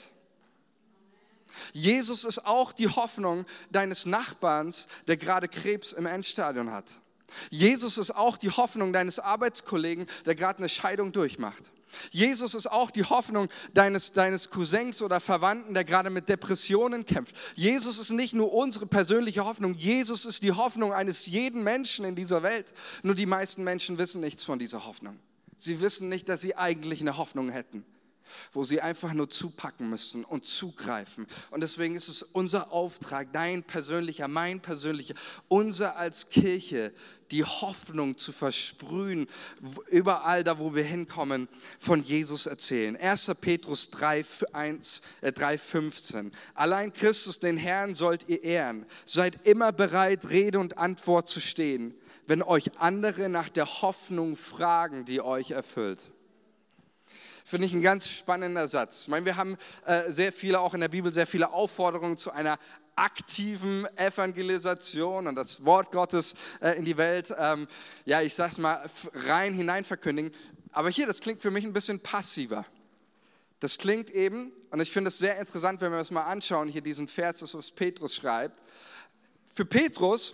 Jesus 1.71 2.25
ist 2.25 2.45
auch 2.45 2.73
die 2.73 2.89
Hoffnung 2.89 3.45
deines 3.71 4.05
Nachbarns, 4.05 4.87
der 5.07 5.17
gerade 5.17 5.47
Krebs 5.47 5.93
im 5.93 6.05
Endstadion 6.05 6.71
hat. 6.71 7.01
Jesus 7.49 7.97
ist 7.97 8.15
auch 8.15 8.37
die 8.37 8.51
Hoffnung 8.51 8.93
deines 8.93 9.19
Arbeitskollegen, 9.19 10.07
der 10.25 10.35
gerade 10.35 10.59
eine 10.59 10.69
Scheidung 10.69 11.11
durchmacht. 11.11 11.71
Jesus 12.11 12.55
ist 12.55 12.67
auch 12.67 12.91
die 12.91 13.03
Hoffnung 13.03 13.49
deines, 13.73 14.11
deines 14.11 14.49
Cousins 14.49 15.01
oder 15.01 15.19
Verwandten, 15.19 15.73
der 15.73 15.83
gerade 15.83 16.09
mit 16.09 16.29
Depressionen 16.29 17.05
kämpft. 17.05 17.35
Jesus 17.55 17.99
ist 17.99 18.11
nicht 18.11 18.33
nur 18.33 18.53
unsere 18.53 18.85
persönliche 18.85 19.45
Hoffnung, 19.45 19.75
Jesus 19.75 20.25
ist 20.25 20.43
die 20.43 20.51
Hoffnung 20.51 20.93
eines 20.93 21.25
jeden 21.25 21.63
Menschen 21.63 22.05
in 22.05 22.15
dieser 22.15 22.43
Welt. 22.43 22.73
Nur 23.03 23.15
die 23.15 23.25
meisten 23.25 23.63
Menschen 23.63 23.97
wissen 23.97 24.21
nichts 24.21 24.43
von 24.43 24.59
dieser 24.59 24.85
Hoffnung. 24.85 25.19
Sie 25.57 25.79
wissen 25.79 26.09
nicht, 26.09 26.27
dass 26.27 26.41
sie 26.41 26.55
eigentlich 26.55 27.01
eine 27.01 27.17
Hoffnung 27.17 27.49
hätten 27.49 27.85
wo 28.53 28.63
sie 28.63 28.81
einfach 28.81 29.13
nur 29.13 29.29
zupacken 29.29 29.89
müssen 29.89 30.25
und 30.25 30.45
zugreifen. 30.45 31.27
Und 31.51 31.61
deswegen 31.61 31.95
ist 31.95 32.07
es 32.07 32.23
unser 32.23 32.71
Auftrag, 32.71 33.31
dein 33.33 33.63
persönlicher, 33.63 34.27
mein 34.27 34.61
persönlicher, 34.61 35.15
unser 35.47 35.97
als 35.97 36.29
Kirche, 36.29 36.93
die 37.31 37.43
Hoffnung 37.43 38.17
zu 38.17 38.31
versprühen, 38.31 39.27
überall 39.89 40.43
da, 40.43 40.59
wo 40.59 40.75
wir 40.75 40.83
hinkommen, 40.83 41.47
von 41.79 42.03
Jesus 42.03 42.45
erzählen. 42.45 42.95
1. 42.95 43.31
Petrus 43.41 43.89
3, 43.89 44.25
1, 44.53 45.01
äh, 45.21 45.31
3, 45.31 45.57
15. 45.57 46.31
Allein 46.53 46.93
Christus, 46.93 47.39
den 47.39 47.57
Herrn, 47.57 47.95
sollt 47.95 48.29
ihr 48.29 48.43
ehren. 48.43 48.85
Seid 49.05 49.47
immer 49.47 49.71
bereit, 49.71 50.29
Rede 50.29 50.59
und 50.59 50.77
Antwort 50.77 51.29
zu 51.29 51.39
stehen, 51.39 51.95
wenn 52.27 52.41
euch 52.41 52.77
andere 52.79 53.29
nach 53.29 53.49
der 53.49 53.81
Hoffnung 53.81 54.35
fragen, 54.35 55.05
die 55.05 55.21
euch 55.21 55.51
erfüllt 55.51 56.05
finde 57.47 57.67
ich 57.67 57.73
ein 57.73 57.83
ganz 57.83 58.09
spannender 58.09 58.67
Satz. 58.67 59.03
Ich 59.03 59.07
meine, 59.07 59.23
wir 59.25 59.37
haben 59.37 59.55
äh, 59.85 60.11
sehr 60.11 60.33
viele, 60.33 60.59
auch 60.59 60.73
in 60.73 60.81
der 60.81 60.87
Bibel, 60.87 61.13
sehr 61.13 61.27
viele 61.27 61.53
Aufforderungen 61.53 62.17
zu 62.17 62.31
einer 62.31 62.57
aktiven 62.95 63.85
Evangelisation 63.97 65.27
und 65.27 65.35
das 65.35 65.65
Wort 65.65 65.91
Gottes 65.91 66.35
äh, 66.61 66.77
in 66.77 66.85
die 66.85 66.97
Welt, 66.97 67.33
ähm, 67.37 67.67
ja, 68.05 68.21
ich 68.21 68.33
sag's 68.33 68.57
mal, 68.57 68.89
rein 69.13 69.53
hinein 69.53 69.83
verkündigen. 69.83 70.31
Aber 70.71 70.89
hier, 70.89 71.07
das 71.07 71.19
klingt 71.19 71.41
für 71.41 71.51
mich 71.51 71.65
ein 71.65 71.73
bisschen 71.73 71.99
passiver. 71.99 72.65
Das 73.59 73.77
klingt 73.77 74.09
eben, 74.09 74.51
und 74.71 74.81
ich 74.81 74.91
finde 74.91 75.09
es 75.09 75.17
sehr 75.17 75.39
interessant, 75.39 75.81
wenn 75.81 75.91
wir 75.91 75.99
uns 75.99 76.11
mal 76.11 76.23
anschauen, 76.23 76.67
hier 76.67 76.81
diesen 76.81 77.07
Vers, 77.07 77.39
das 77.39 77.53
was 77.53 77.71
Petrus 77.71 78.15
schreibt. 78.15 78.61
Für 79.53 79.65
Petrus, 79.65 80.33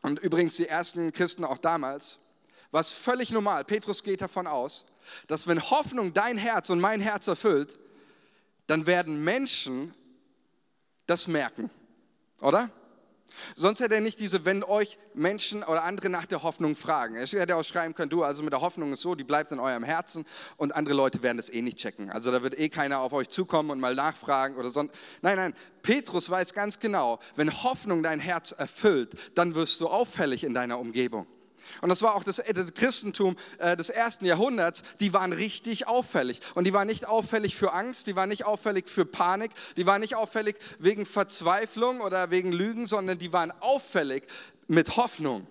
und 0.00 0.18
übrigens 0.20 0.56
die 0.56 0.66
ersten 0.66 1.12
Christen 1.12 1.44
auch 1.44 1.58
damals, 1.58 2.18
war 2.70 2.80
es 2.80 2.92
völlig 2.92 3.30
normal. 3.30 3.64
Petrus 3.64 4.02
geht 4.02 4.22
davon 4.22 4.46
aus, 4.46 4.86
dass 5.26 5.46
wenn 5.46 5.62
Hoffnung 5.70 6.14
dein 6.14 6.38
Herz 6.38 6.70
und 6.70 6.80
mein 6.80 7.00
Herz 7.00 7.26
erfüllt, 7.26 7.78
dann 8.66 8.86
werden 8.86 9.22
Menschen 9.22 9.94
das 11.06 11.28
merken, 11.28 11.70
oder? 12.40 12.70
Sonst 13.56 13.80
hätte 13.80 13.94
er 13.94 14.00
nicht 14.00 14.20
diese, 14.20 14.44
wenn 14.44 14.62
euch 14.62 14.98
Menschen 15.14 15.62
oder 15.62 15.84
andere 15.84 16.08
nach 16.08 16.26
der 16.26 16.42
Hoffnung 16.42 16.76
fragen. 16.76 17.16
Er 17.16 17.26
hätte 17.26 17.56
auch 17.56 17.64
schreiben 17.64 17.94
können, 17.94 18.10
du, 18.10 18.22
also 18.22 18.42
mit 18.42 18.52
der 18.52 18.60
Hoffnung 18.60 18.92
ist 18.92 19.02
so, 19.02 19.14
die 19.14 19.24
bleibt 19.24 19.52
in 19.52 19.60
eurem 19.60 19.84
Herzen 19.84 20.26
und 20.56 20.74
andere 20.74 20.94
Leute 20.94 21.22
werden 21.22 21.36
das 21.36 21.50
eh 21.50 21.62
nicht 21.62 21.78
checken. 21.78 22.10
Also 22.10 22.30
da 22.30 22.42
wird 22.42 22.58
eh 22.58 22.68
keiner 22.68 23.00
auf 23.00 23.12
euch 23.12 23.28
zukommen 23.28 23.70
und 23.70 23.80
mal 23.80 23.94
nachfragen 23.94 24.56
oder 24.56 24.70
sonst. 24.70 24.94
Nein, 25.22 25.36
nein, 25.36 25.54
Petrus 25.82 26.28
weiß 26.30 26.54
ganz 26.54 26.78
genau, 26.78 27.18
wenn 27.36 27.62
Hoffnung 27.62 28.02
dein 28.02 28.20
Herz 28.20 28.52
erfüllt, 28.52 29.16
dann 29.34 29.54
wirst 29.54 29.80
du 29.80 29.88
auffällig 29.88 30.44
in 30.44 30.54
deiner 30.54 30.78
Umgebung. 30.78 31.26
Und 31.80 31.88
das 31.88 32.02
war 32.02 32.14
auch 32.14 32.24
das, 32.24 32.42
das 32.54 32.74
Christentum 32.74 33.36
äh, 33.58 33.76
des 33.76 33.88
ersten 33.88 34.24
Jahrhunderts, 34.24 34.82
die 35.00 35.12
waren 35.12 35.32
richtig 35.32 35.86
auffällig. 35.86 36.40
Und 36.54 36.64
die 36.64 36.72
waren 36.72 36.86
nicht 36.86 37.06
auffällig 37.06 37.56
für 37.56 37.72
Angst, 37.72 38.06
die 38.06 38.16
waren 38.16 38.28
nicht 38.28 38.44
auffällig 38.44 38.88
für 38.88 39.04
Panik, 39.04 39.52
die 39.76 39.86
waren 39.86 40.00
nicht 40.00 40.14
auffällig 40.14 40.56
wegen 40.78 41.06
Verzweiflung 41.06 42.00
oder 42.00 42.30
wegen 42.30 42.52
Lügen, 42.52 42.86
sondern 42.86 43.18
die 43.18 43.32
waren 43.32 43.52
auffällig 43.60 44.24
mit 44.68 44.96
Hoffnung. 44.96 45.46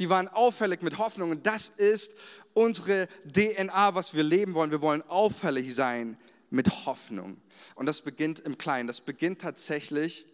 Die 0.00 0.08
waren 0.08 0.28
auffällig 0.28 0.82
mit 0.82 0.98
Hoffnung. 0.98 1.30
Und 1.30 1.46
das 1.46 1.68
ist 1.68 2.12
unsere 2.52 3.08
DNA, 3.32 3.94
was 3.94 4.14
wir 4.14 4.22
leben 4.22 4.54
wollen. 4.54 4.70
Wir 4.70 4.80
wollen 4.80 5.02
auffällig 5.02 5.74
sein 5.74 6.16
mit 6.50 6.86
Hoffnung. 6.86 7.36
Und 7.74 7.86
das 7.86 8.00
beginnt 8.00 8.40
im 8.40 8.58
Kleinen. 8.58 8.86
Das 8.86 9.00
beginnt 9.00 9.40
tatsächlich 9.40 10.26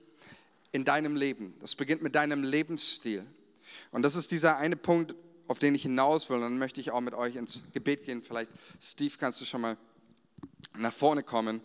in 0.73 0.85
deinem 0.85 1.17
Leben. 1.17 1.55
Das 1.61 1.75
beginnt 1.75 2.03
mit 2.03 2.15
deinem 2.15 2.45
Lebensstil. 2.45 3.27
Und 3.91 4.03
das 4.03 4.15
ist 4.15 4.31
dieser 4.31 4.57
eine 4.57 4.77
Punkt, 4.77 5.15
auf 5.49 5.59
den 5.59 5.75
ich 5.75 5.83
hinaus 5.83 6.31
will. 6.31 6.37
Und 6.37 6.43
dann 6.43 6.59
möchte 6.59 6.81
ich 6.81 6.91
auch 6.91 7.01
mit 7.01 7.15
euch 7.15 7.37
ins 7.37 7.63
Gebet 7.73 8.05
gehen. 8.05 8.23
Vielleicht, 8.23 8.51
Steve, 8.81 9.15
kannst 9.19 9.41
du 9.41 9.45
schon 9.45 9.61
mal 9.61 9.77
nach 10.79 10.93
vorne 10.93 11.23
kommen 11.23 11.61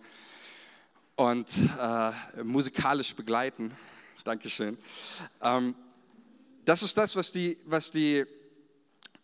und 1.15 1.48
äh, 1.79 2.44
musikalisch 2.44 3.15
begleiten. 3.15 3.72
Dankeschön. 4.24 4.77
Ähm, 5.41 5.75
das 6.65 6.82
ist 6.82 6.98
das, 6.98 7.15
was 7.15 7.32
die, 7.32 7.60
was 7.65 7.91
die 7.91 8.25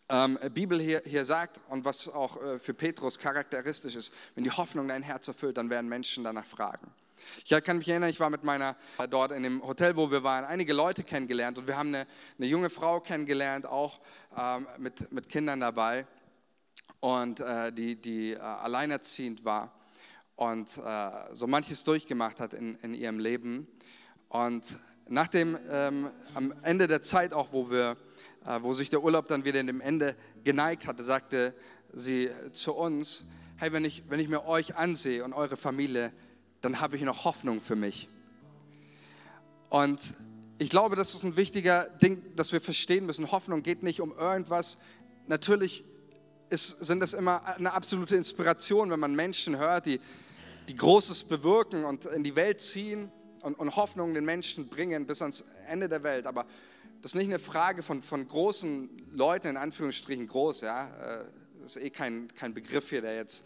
ähm, 0.08 0.38
Bibel 0.54 0.80
hier, 0.80 1.02
hier 1.04 1.24
sagt 1.24 1.60
und 1.68 1.84
was 1.84 2.08
auch 2.08 2.40
äh, 2.40 2.58
für 2.60 2.72
Petrus 2.72 3.18
charakteristisch 3.18 3.96
ist. 3.96 4.14
Wenn 4.36 4.44
die 4.44 4.50
Hoffnung 4.50 4.86
dein 4.86 5.02
Herz 5.02 5.26
erfüllt, 5.26 5.56
dann 5.56 5.70
werden 5.70 5.88
Menschen 5.88 6.22
danach 6.22 6.46
fragen. 6.46 6.88
Ich 7.44 7.50
kann 7.62 7.78
mich 7.78 7.88
erinnern, 7.88 8.10
ich 8.10 8.20
war 8.20 8.30
mit 8.30 8.44
meiner, 8.44 8.76
äh, 8.98 9.08
dort 9.08 9.32
in 9.32 9.42
dem 9.42 9.62
Hotel, 9.66 9.96
wo 9.96 10.10
wir 10.10 10.22
waren, 10.22 10.44
einige 10.44 10.72
Leute 10.72 11.02
kennengelernt 11.02 11.58
und 11.58 11.68
wir 11.68 11.76
haben 11.76 11.88
eine, 11.88 12.06
eine 12.38 12.46
junge 12.46 12.70
Frau 12.70 13.00
kennengelernt, 13.00 13.66
auch 13.66 14.00
ähm, 14.36 14.66
mit, 14.78 15.12
mit 15.12 15.28
Kindern 15.28 15.60
dabei 15.60 16.06
und 17.00 17.40
äh, 17.40 17.72
die, 17.72 17.96
die 17.96 18.32
äh, 18.32 18.38
alleinerziehend 18.38 19.44
war 19.44 19.72
und 20.36 20.76
äh, 20.78 21.10
so 21.32 21.46
manches 21.46 21.84
durchgemacht 21.84 22.40
hat 22.40 22.54
in, 22.54 22.76
in 22.76 22.94
ihrem 22.94 23.18
Leben. 23.18 23.66
Und 24.28 24.78
nach 25.08 25.28
dem, 25.28 25.58
ähm, 25.70 26.10
am 26.34 26.54
Ende 26.62 26.86
der 26.88 27.02
Zeit 27.02 27.34
auch, 27.34 27.52
wo, 27.52 27.70
wir, 27.70 27.96
äh, 28.46 28.62
wo 28.62 28.72
sich 28.72 28.88
der 28.88 29.02
Urlaub 29.02 29.28
dann 29.28 29.44
wieder 29.44 29.60
in 29.60 29.66
dem 29.66 29.80
Ende 29.80 30.16
geneigt 30.44 30.86
hatte, 30.86 31.02
sagte 31.02 31.54
sie 31.92 32.30
zu 32.52 32.74
uns, 32.74 33.26
hey, 33.56 33.72
wenn 33.72 33.84
ich, 33.84 34.04
wenn 34.08 34.20
ich 34.20 34.28
mir 34.28 34.46
euch 34.46 34.76
ansehe 34.76 35.24
und 35.24 35.32
eure 35.32 35.56
Familie, 35.56 36.12
dann 36.62 36.80
habe 36.80 36.96
ich 36.96 37.02
noch 37.02 37.24
Hoffnung 37.24 37.60
für 37.60 37.76
mich. 37.76 38.08
Und 39.68 40.14
ich 40.58 40.70
glaube, 40.70 40.96
das 40.96 41.14
ist 41.14 41.24
ein 41.24 41.36
wichtiger 41.36 41.84
Ding, 41.84 42.22
das 42.36 42.52
wir 42.52 42.60
verstehen 42.60 43.04
müssen. 43.04 43.30
Hoffnung 43.32 43.62
geht 43.62 43.82
nicht 43.82 44.00
um 44.00 44.16
irgendwas. 44.16 44.78
Natürlich 45.26 45.84
ist, 46.50 46.84
sind 46.84 47.00
das 47.00 47.14
immer 47.14 47.44
eine 47.56 47.72
absolute 47.72 48.16
Inspiration, 48.16 48.90
wenn 48.90 49.00
man 49.00 49.14
Menschen 49.14 49.56
hört, 49.56 49.86
die, 49.86 50.00
die 50.68 50.76
Großes 50.76 51.24
bewirken 51.24 51.84
und 51.84 52.04
in 52.06 52.22
die 52.22 52.36
Welt 52.36 52.60
ziehen 52.60 53.10
und, 53.40 53.58
und 53.58 53.74
Hoffnung 53.74 54.14
den 54.14 54.24
Menschen 54.24 54.68
bringen 54.68 55.06
bis 55.06 55.20
ans 55.20 55.44
Ende 55.66 55.88
der 55.88 56.02
Welt. 56.04 56.26
Aber 56.26 56.46
das 57.00 57.12
ist 57.12 57.16
nicht 57.16 57.28
eine 57.28 57.40
Frage 57.40 57.82
von, 57.82 58.02
von 58.02 58.28
großen 58.28 58.88
Leuten, 59.12 59.48
in 59.48 59.56
Anführungsstrichen 59.56 60.28
groß, 60.28 60.60
ja. 60.60 60.88
Äh, 60.88 61.24
das 61.62 61.76
ist 61.76 61.82
eh 61.82 61.90
kein, 61.90 62.28
kein 62.34 62.54
Begriff 62.54 62.90
hier, 62.90 63.00
der 63.00 63.16
jetzt 63.16 63.44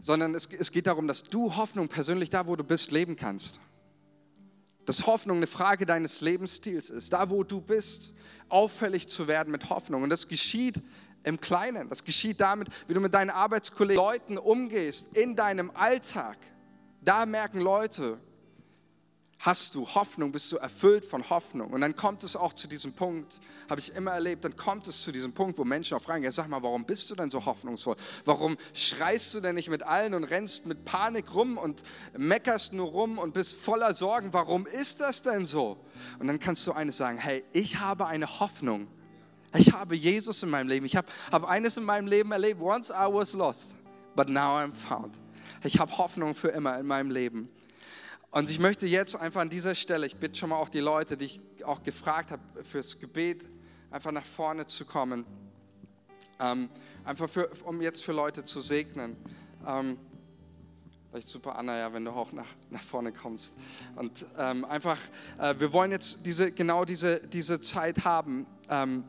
sondern 0.00 0.34
es, 0.34 0.46
es 0.46 0.72
geht 0.72 0.86
darum, 0.86 1.06
dass 1.06 1.22
du 1.22 1.56
Hoffnung 1.56 1.88
persönlich 1.88 2.30
da, 2.30 2.46
wo 2.46 2.56
du 2.56 2.64
bist, 2.64 2.90
leben 2.90 3.16
kannst. 3.16 3.60
Dass 4.86 5.06
Hoffnung 5.06 5.38
eine 5.38 5.46
Frage 5.46 5.86
deines 5.86 6.20
Lebensstils 6.20 6.90
ist, 6.90 7.12
da 7.12 7.30
wo 7.30 7.44
du 7.44 7.60
bist, 7.60 8.14
auffällig 8.48 9.08
zu 9.08 9.28
werden 9.28 9.50
mit 9.50 9.70
Hoffnung. 9.70 10.02
Und 10.02 10.10
das 10.10 10.28
geschieht 10.28 10.82
im 11.22 11.40
Kleinen, 11.40 11.88
das 11.88 12.04
geschieht 12.04 12.40
damit, 12.40 12.68
wie 12.88 12.94
du 12.94 13.00
mit 13.00 13.12
deinen 13.12 13.30
Arbeitskollegen, 13.30 14.02
Leuten 14.02 14.38
umgehst, 14.38 15.14
in 15.16 15.36
deinem 15.36 15.70
Alltag. 15.74 16.38
Da 17.02 17.26
merken 17.26 17.60
Leute, 17.60 18.18
hast 19.40 19.74
du 19.74 19.88
Hoffnung, 19.88 20.32
bist 20.32 20.52
du 20.52 20.58
erfüllt 20.58 21.04
von 21.04 21.28
Hoffnung. 21.30 21.72
Und 21.72 21.80
dann 21.80 21.96
kommt 21.96 22.22
es 22.24 22.36
auch 22.36 22.52
zu 22.52 22.68
diesem 22.68 22.92
Punkt, 22.92 23.40
habe 23.70 23.80
ich 23.80 23.94
immer 23.94 24.10
erlebt, 24.12 24.44
dann 24.44 24.54
kommt 24.54 24.86
es 24.86 25.02
zu 25.02 25.12
diesem 25.12 25.32
Punkt, 25.32 25.56
wo 25.56 25.64
Menschen 25.64 25.96
auch 25.96 26.02
fragen, 26.02 26.22
ja 26.22 26.30
sag 26.30 26.48
mal, 26.48 26.62
warum 26.62 26.84
bist 26.84 27.10
du 27.10 27.14
denn 27.14 27.30
so 27.30 27.44
hoffnungsvoll? 27.44 27.96
Warum 28.26 28.58
schreist 28.74 29.32
du 29.32 29.40
denn 29.40 29.54
nicht 29.54 29.70
mit 29.70 29.82
allen 29.82 30.12
und 30.12 30.24
rennst 30.24 30.66
mit 30.66 30.84
Panik 30.84 31.34
rum 31.34 31.56
und 31.56 31.82
meckerst 32.16 32.74
nur 32.74 32.88
rum 32.88 33.18
und 33.18 33.32
bist 33.32 33.58
voller 33.58 33.94
Sorgen? 33.94 34.32
Warum 34.34 34.66
ist 34.66 35.00
das 35.00 35.22
denn 35.22 35.46
so? 35.46 35.78
Und 36.18 36.26
dann 36.26 36.38
kannst 36.38 36.66
du 36.66 36.72
eines 36.72 36.98
sagen, 36.98 37.16
hey, 37.16 37.42
ich 37.52 37.80
habe 37.80 38.06
eine 38.06 38.40
Hoffnung. 38.40 38.88
Ich 39.56 39.72
habe 39.72 39.96
Jesus 39.96 40.42
in 40.42 40.50
meinem 40.50 40.68
Leben. 40.68 40.84
Ich 40.84 40.96
habe, 40.96 41.08
habe 41.32 41.48
eines 41.48 41.78
in 41.78 41.84
meinem 41.84 42.06
Leben 42.06 42.30
erlebt. 42.30 42.60
Once 42.60 42.90
I 42.90 43.10
was 43.10 43.32
lost, 43.32 43.74
but 44.14 44.28
now 44.28 44.58
I'm 44.58 44.72
found. 44.72 45.18
Ich 45.64 45.78
habe 45.78 45.96
Hoffnung 45.96 46.34
für 46.34 46.48
immer 46.48 46.78
in 46.78 46.86
meinem 46.86 47.10
Leben. 47.10 47.48
Und 48.32 48.48
ich 48.48 48.60
möchte 48.60 48.86
jetzt 48.86 49.16
einfach 49.16 49.40
an 49.40 49.50
dieser 49.50 49.74
Stelle, 49.74 50.06
ich 50.06 50.16
bitte 50.16 50.38
schon 50.38 50.50
mal 50.50 50.56
auch 50.56 50.68
die 50.68 50.78
Leute, 50.78 51.16
die 51.16 51.24
ich 51.24 51.64
auch 51.64 51.82
gefragt 51.82 52.30
habe 52.30 52.42
fürs 52.62 53.00
Gebet, 53.00 53.44
einfach 53.90 54.12
nach 54.12 54.24
vorne 54.24 54.68
zu 54.68 54.84
kommen. 54.84 55.26
Ähm, 56.38 56.70
einfach 57.04 57.28
für, 57.28 57.50
um 57.64 57.82
jetzt 57.82 58.04
für 58.04 58.12
Leute 58.12 58.44
zu 58.44 58.60
segnen. 58.60 59.16
Ähm, 59.66 59.98
vielleicht 61.10 61.28
super, 61.28 61.58
Anna, 61.58 61.76
ja, 61.76 61.92
wenn 61.92 62.04
du 62.04 62.12
auch 62.12 62.30
nach, 62.32 62.46
nach 62.70 62.82
vorne 62.82 63.12
kommst. 63.12 63.54
Und 63.96 64.24
ähm, 64.38 64.64
einfach, 64.64 64.98
äh, 65.40 65.56
wir 65.58 65.72
wollen 65.72 65.90
jetzt 65.90 66.24
diese, 66.24 66.52
genau 66.52 66.84
diese, 66.84 67.26
diese 67.26 67.60
Zeit 67.60 68.04
haben. 68.04 68.46
Ähm, 68.68 69.02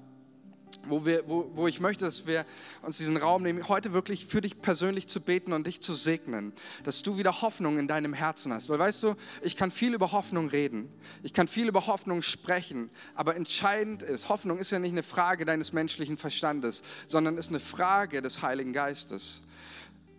wo, 0.88 1.06
wir, 1.06 1.24
wo, 1.28 1.52
wo 1.54 1.68
ich 1.68 1.80
möchte, 1.80 2.06
dass 2.06 2.28
wir 2.28 2.46
uns 2.82 2.98
diesen 2.98 3.18
Raum 3.18 3.44
nehmen, 3.44 3.68
heute 3.68 3.94
wirklich 3.94 4.26
für 4.26 4.42
dich 4.42 4.62
persönlich 4.62 5.08
zu 5.08 5.22
beten 5.22 5.54
und 5.54 5.68
dich 5.68 5.82
zu 5.82 5.94
segnen, 5.94 6.54
dass 6.84 7.04
du 7.04 7.18
wieder 7.18 7.42
Hoffnung 7.42 7.80
in 7.80 7.88
deinem 7.88 8.14
Herzen 8.14 8.54
hast. 8.54 8.70
Weil 8.70 8.80
weißt 8.80 9.04
du, 9.04 9.16
ich 9.42 9.56
kann 9.56 9.72
viel 9.72 9.94
über 9.94 10.12
Hoffnung 10.12 10.48
reden, 10.48 10.92
ich 11.24 11.34
kann 11.34 11.48
viel 11.48 11.68
über 11.68 11.88
Hoffnung 11.88 12.22
sprechen, 12.22 12.90
aber 13.16 13.36
entscheidend 13.36 14.04
ist, 14.04 14.30
Hoffnung 14.30 14.60
ist 14.60 14.72
ja 14.72 14.80
nicht 14.80 14.92
eine 14.92 15.04
Frage 15.04 15.46
deines 15.46 15.74
menschlichen 15.74 16.18
Verstandes, 16.18 16.84
sondern 17.08 17.38
ist 17.38 17.50
eine 17.50 17.60
Frage 17.60 18.22
des 18.22 18.42
Heiligen 18.42 18.74
Geistes. 18.74 19.42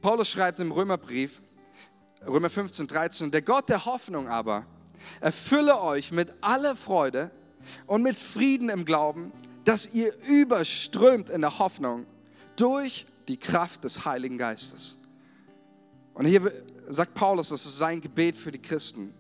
Paulus 0.01 0.29
schreibt 0.29 0.61
im 0.61 0.73
Römerbrief, 0.73 1.43
Römer 2.27 2.51
15, 2.51 2.87
13, 2.87 3.31
der 3.31 3.43
Gott 3.43 3.69
der 3.69 3.85
Hoffnung 3.85 4.29
aber 4.29 4.67
erfülle 5.21 5.81
euch 5.81 6.13
mit 6.13 6.33
aller 6.41 6.77
Freude 6.77 7.31
und 7.87 8.03
mit 8.03 8.17
Frieden 8.17 8.69
im 8.69 8.85
Glauben, 8.85 9.33
dass 9.65 9.93
ihr 9.95 10.13
überströmt 10.27 11.31
in 11.31 11.41
der 11.41 11.59
Hoffnung 11.59 12.07
durch 12.57 13.07
die 13.29 13.37
Kraft 13.37 13.85
des 13.85 14.05
Heiligen 14.05 14.39
Geistes. 14.39 14.99
Und 16.15 16.27
hier 16.27 16.53
sagt 16.89 17.15
Paulus, 17.15 17.49
das 17.49 17.65
ist 17.65 17.79
sein 17.79 18.01
Gebet 18.01 18.37
für 18.37 18.53
die 18.53 18.59
Christen. 18.61 19.15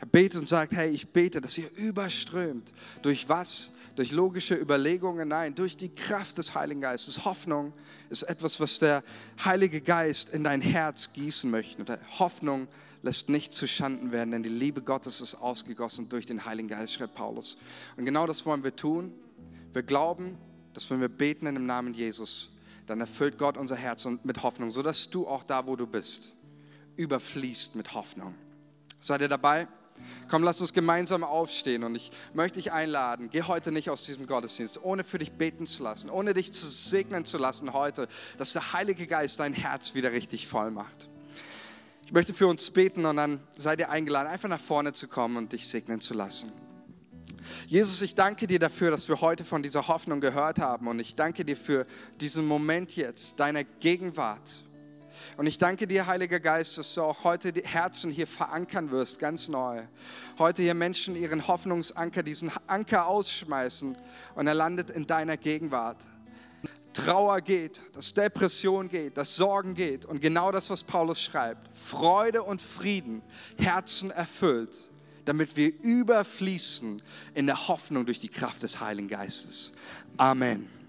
Er 0.00 0.06
betet 0.06 0.40
und 0.40 0.48
sagt, 0.48 0.72
hey, 0.72 0.90
ich 0.90 1.08
bete, 1.08 1.40
dass 1.40 1.56
ihr 1.56 1.70
überströmt. 1.76 2.72
Durch 3.02 3.28
was? 3.28 3.72
Durch 3.94 4.10
logische 4.10 4.56
Überlegungen? 4.56 5.28
Nein, 5.28 5.54
durch 5.54 5.76
die 5.76 5.90
Kraft 5.94 6.38
des 6.38 6.54
Heiligen 6.54 6.80
Geistes. 6.80 7.24
Hoffnung 7.24 7.72
ist 8.10 8.24
etwas, 8.24 8.58
was 8.58 8.80
der 8.80 9.04
Heilige 9.44 9.80
Geist 9.80 10.30
in 10.30 10.42
dein 10.42 10.60
Herz 10.60 11.12
gießen 11.12 11.48
möchte. 11.48 12.00
Hoffnung 12.18 12.66
lässt 13.02 13.28
nicht 13.28 13.52
zu 13.52 13.68
Schanden 13.68 14.10
werden, 14.10 14.32
denn 14.32 14.42
die 14.42 14.48
Liebe 14.48 14.82
Gottes 14.82 15.20
ist 15.20 15.36
ausgegossen 15.36 16.08
durch 16.08 16.26
den 16.26 16.44
Heiligen 16.44 16.68
Geist, 16.68 16.94
schreibt 16.94 17.14
Paulus. 17.14 17.56
Und 17.96 18.04
genau 18.04 18.26
das 18.26 18.44
wollen 18.44 18.64
wir 18.64 18.74
tun. 18.74 19.12
Wir 19.72 19.82
glauben, 19.82 20.36
dass 20.74 20.90
wenn 20.90 21.00
wir 21.00 21.08
beten 21.08 21.46
in 21.46 21.54
dem 21.54 21.66
Namen 21.66 21.94
Jesus, 21.94 22.50
dann 22.86 23.00
erfüllt 23.00 23.38
Gott 23.38 23.56
unser 23.56 23.76
Herz 23.76 24.06
mit 24.24 24.42
Hoffnung, 24.42 24.70
sodass 24.70 25.10
du 25.10 25.26
auch 25.26 25.44
da, 25.44 25.66
wo 25.66 25.76
du 25.76 25.86
bist, 25.86 26.32
überfließt 26.96 27.74
mit 27.74 27.94
Hoffnung. 27.94 28.34
Seid 28.98 29.20
ihr 29.20 29.28
dabei? 29.28 29.68
Komm, 30.28 30.42
lass 30.42 30.60
uns 30.60 30.72
gemeinsam 30.72 31.22
aufstehen 31.22 31.84
und 31.84 31.94
ich 31.94 32.10
möchte 32.32 32.58
dich 32.58 32.72
einladen, 32.72 33.28
geh 33.30 33.42
heute 33.42 33.72
nicht 33.72 33.90
aus 33.90 34.04
diesem 34.04 34.26
Gottesdienst, 34.26 34.82
ohne 34.82 35.04
für 35.04 35.18
dich 35.18 35.32
beten 35.32 35.66
zu 35.66 35.82
lassen, 35.82 36.10
ohne 36.10 36.34
dich 36.34 36.52
zu 36.52 36.66
segnen 36.66 37.24
zu 37.24 37.38
lassen 37.38 37.72
heute, 37.72 38.08
dass 38.38 38.52
der 38.52 38.72
Heilige 38.72 39.06
Geist 39.06 39.38
dein 39.40 39.52
Herz 39.52 39.94
wieder 39.94 40.12
richtig 40.12 40.48
voll 40.48 40.70
macht. 40.70 41.08
Ich 42.06 42.12
möchte 42.12 42.34
für 42.34 42.46
uns 42.46 42.70
beten 42.70 43.04
und 43.06 43.16
dann 43.16 43.40
seid 43.54 43.78
ihr 43.80 43.90
eingeladen, 43.90 44.28
einfach 44.28 44.48
nach 44.48 44.60
vorne 44.60 44.92
zu 44.92 45.08
kommen 45.08 45.36
und 45.36 45.52
dich 45.52 45.68
segnen 45.68 46.00
zu 46.00 46.14
lassen. 46.14 46.52
Jesus, 47.66 48.02
ich 48.02 48.14
danke 48.14 48.46
dir 48.46 48.58
dafür, 48.58 48.90
dass 48.90 49.08
wir 49.08 49.20
heute 49.20 49.44
von 49.44 49.62
dieser 49.62 49.88
Hoffnung 49.88 50.20
gehört 50.20 50.58
haben 50.58 50.88
und 50.88 50.98
ich 50.98 51.14
danke 51.14 51.44
dir 51.44 51.56
für 51.56 51.86
diesen 52.20 52.46
Moment 52.46 52.96
jetzt, 52.96 53.40
deiner 53.40 53.64
Gegenwart. 53.64 54.64
Und 55.36 55.46
ich 55.46 55.58
danke 55.58 55.86
dir, 55.86 56.06
Heiliger 56.06 56.40
Geist, 56.40 56.76
dass 56.78 56.94
du 56.94 57.02
auch 57.02 57.24
heute 57.24 57.52
die 57.52 57.62
Herzen 57.62 58.10
hier 58.10 58.26
verankern 58.26 58.90
wirst, 58.90 59.18
ganz 59.18 59.48
neu. 59.48 59.82
Heute 60.38 60.62
hier 60.62 60.74
Menschen 60.74 61.16
ihren 61.16 61.46
Hoffnungsanker, 61.46 62.22
diesen 62.22 62.50
Anker 62.66 63.06
ausschmeißen 63.06 63.96
und 64.34 64.46
er 64.46 64.54
landet 64.54 64.90
in 64.90 65.06
deiner 65.06 65.36
Gegenwart. 65.36 65.98
Trauer 66.92 67.40
geht, 67.40 67.82
dass 67.94 68.12
Depression 68.12 68.88
geht, 68.88 69.16
dass 69.16 69.36
Sorgen 69.36 69.74
geht 69.74 70.04
und 70.04 70.20
genau 70.20 70.52
das, 70.52 70.68
was 70.68 70.84
Paulus 70.84 71.22
schreibt. 71.22 71.74
Freude 71.74 72.42
und 72.42 72.60
Frieden, 72.60 73.22
Herzen 73.56 74.10
erfüllt 74.10 74.91
damit 75.24 75.56
wir 75.56 75.72
überfließen 75.82 77.02
in 77.34 77.46
der 77.46 77.68
Hoffnung 77.68 78.06
durch 78.06 78.20
die 78.20 78.28
Kraft 78.28 78.62
des 78.62 78.80
Heiligen 78.80 79.08
Geistes. 79.08 79.72
Amen. 80.16 80.81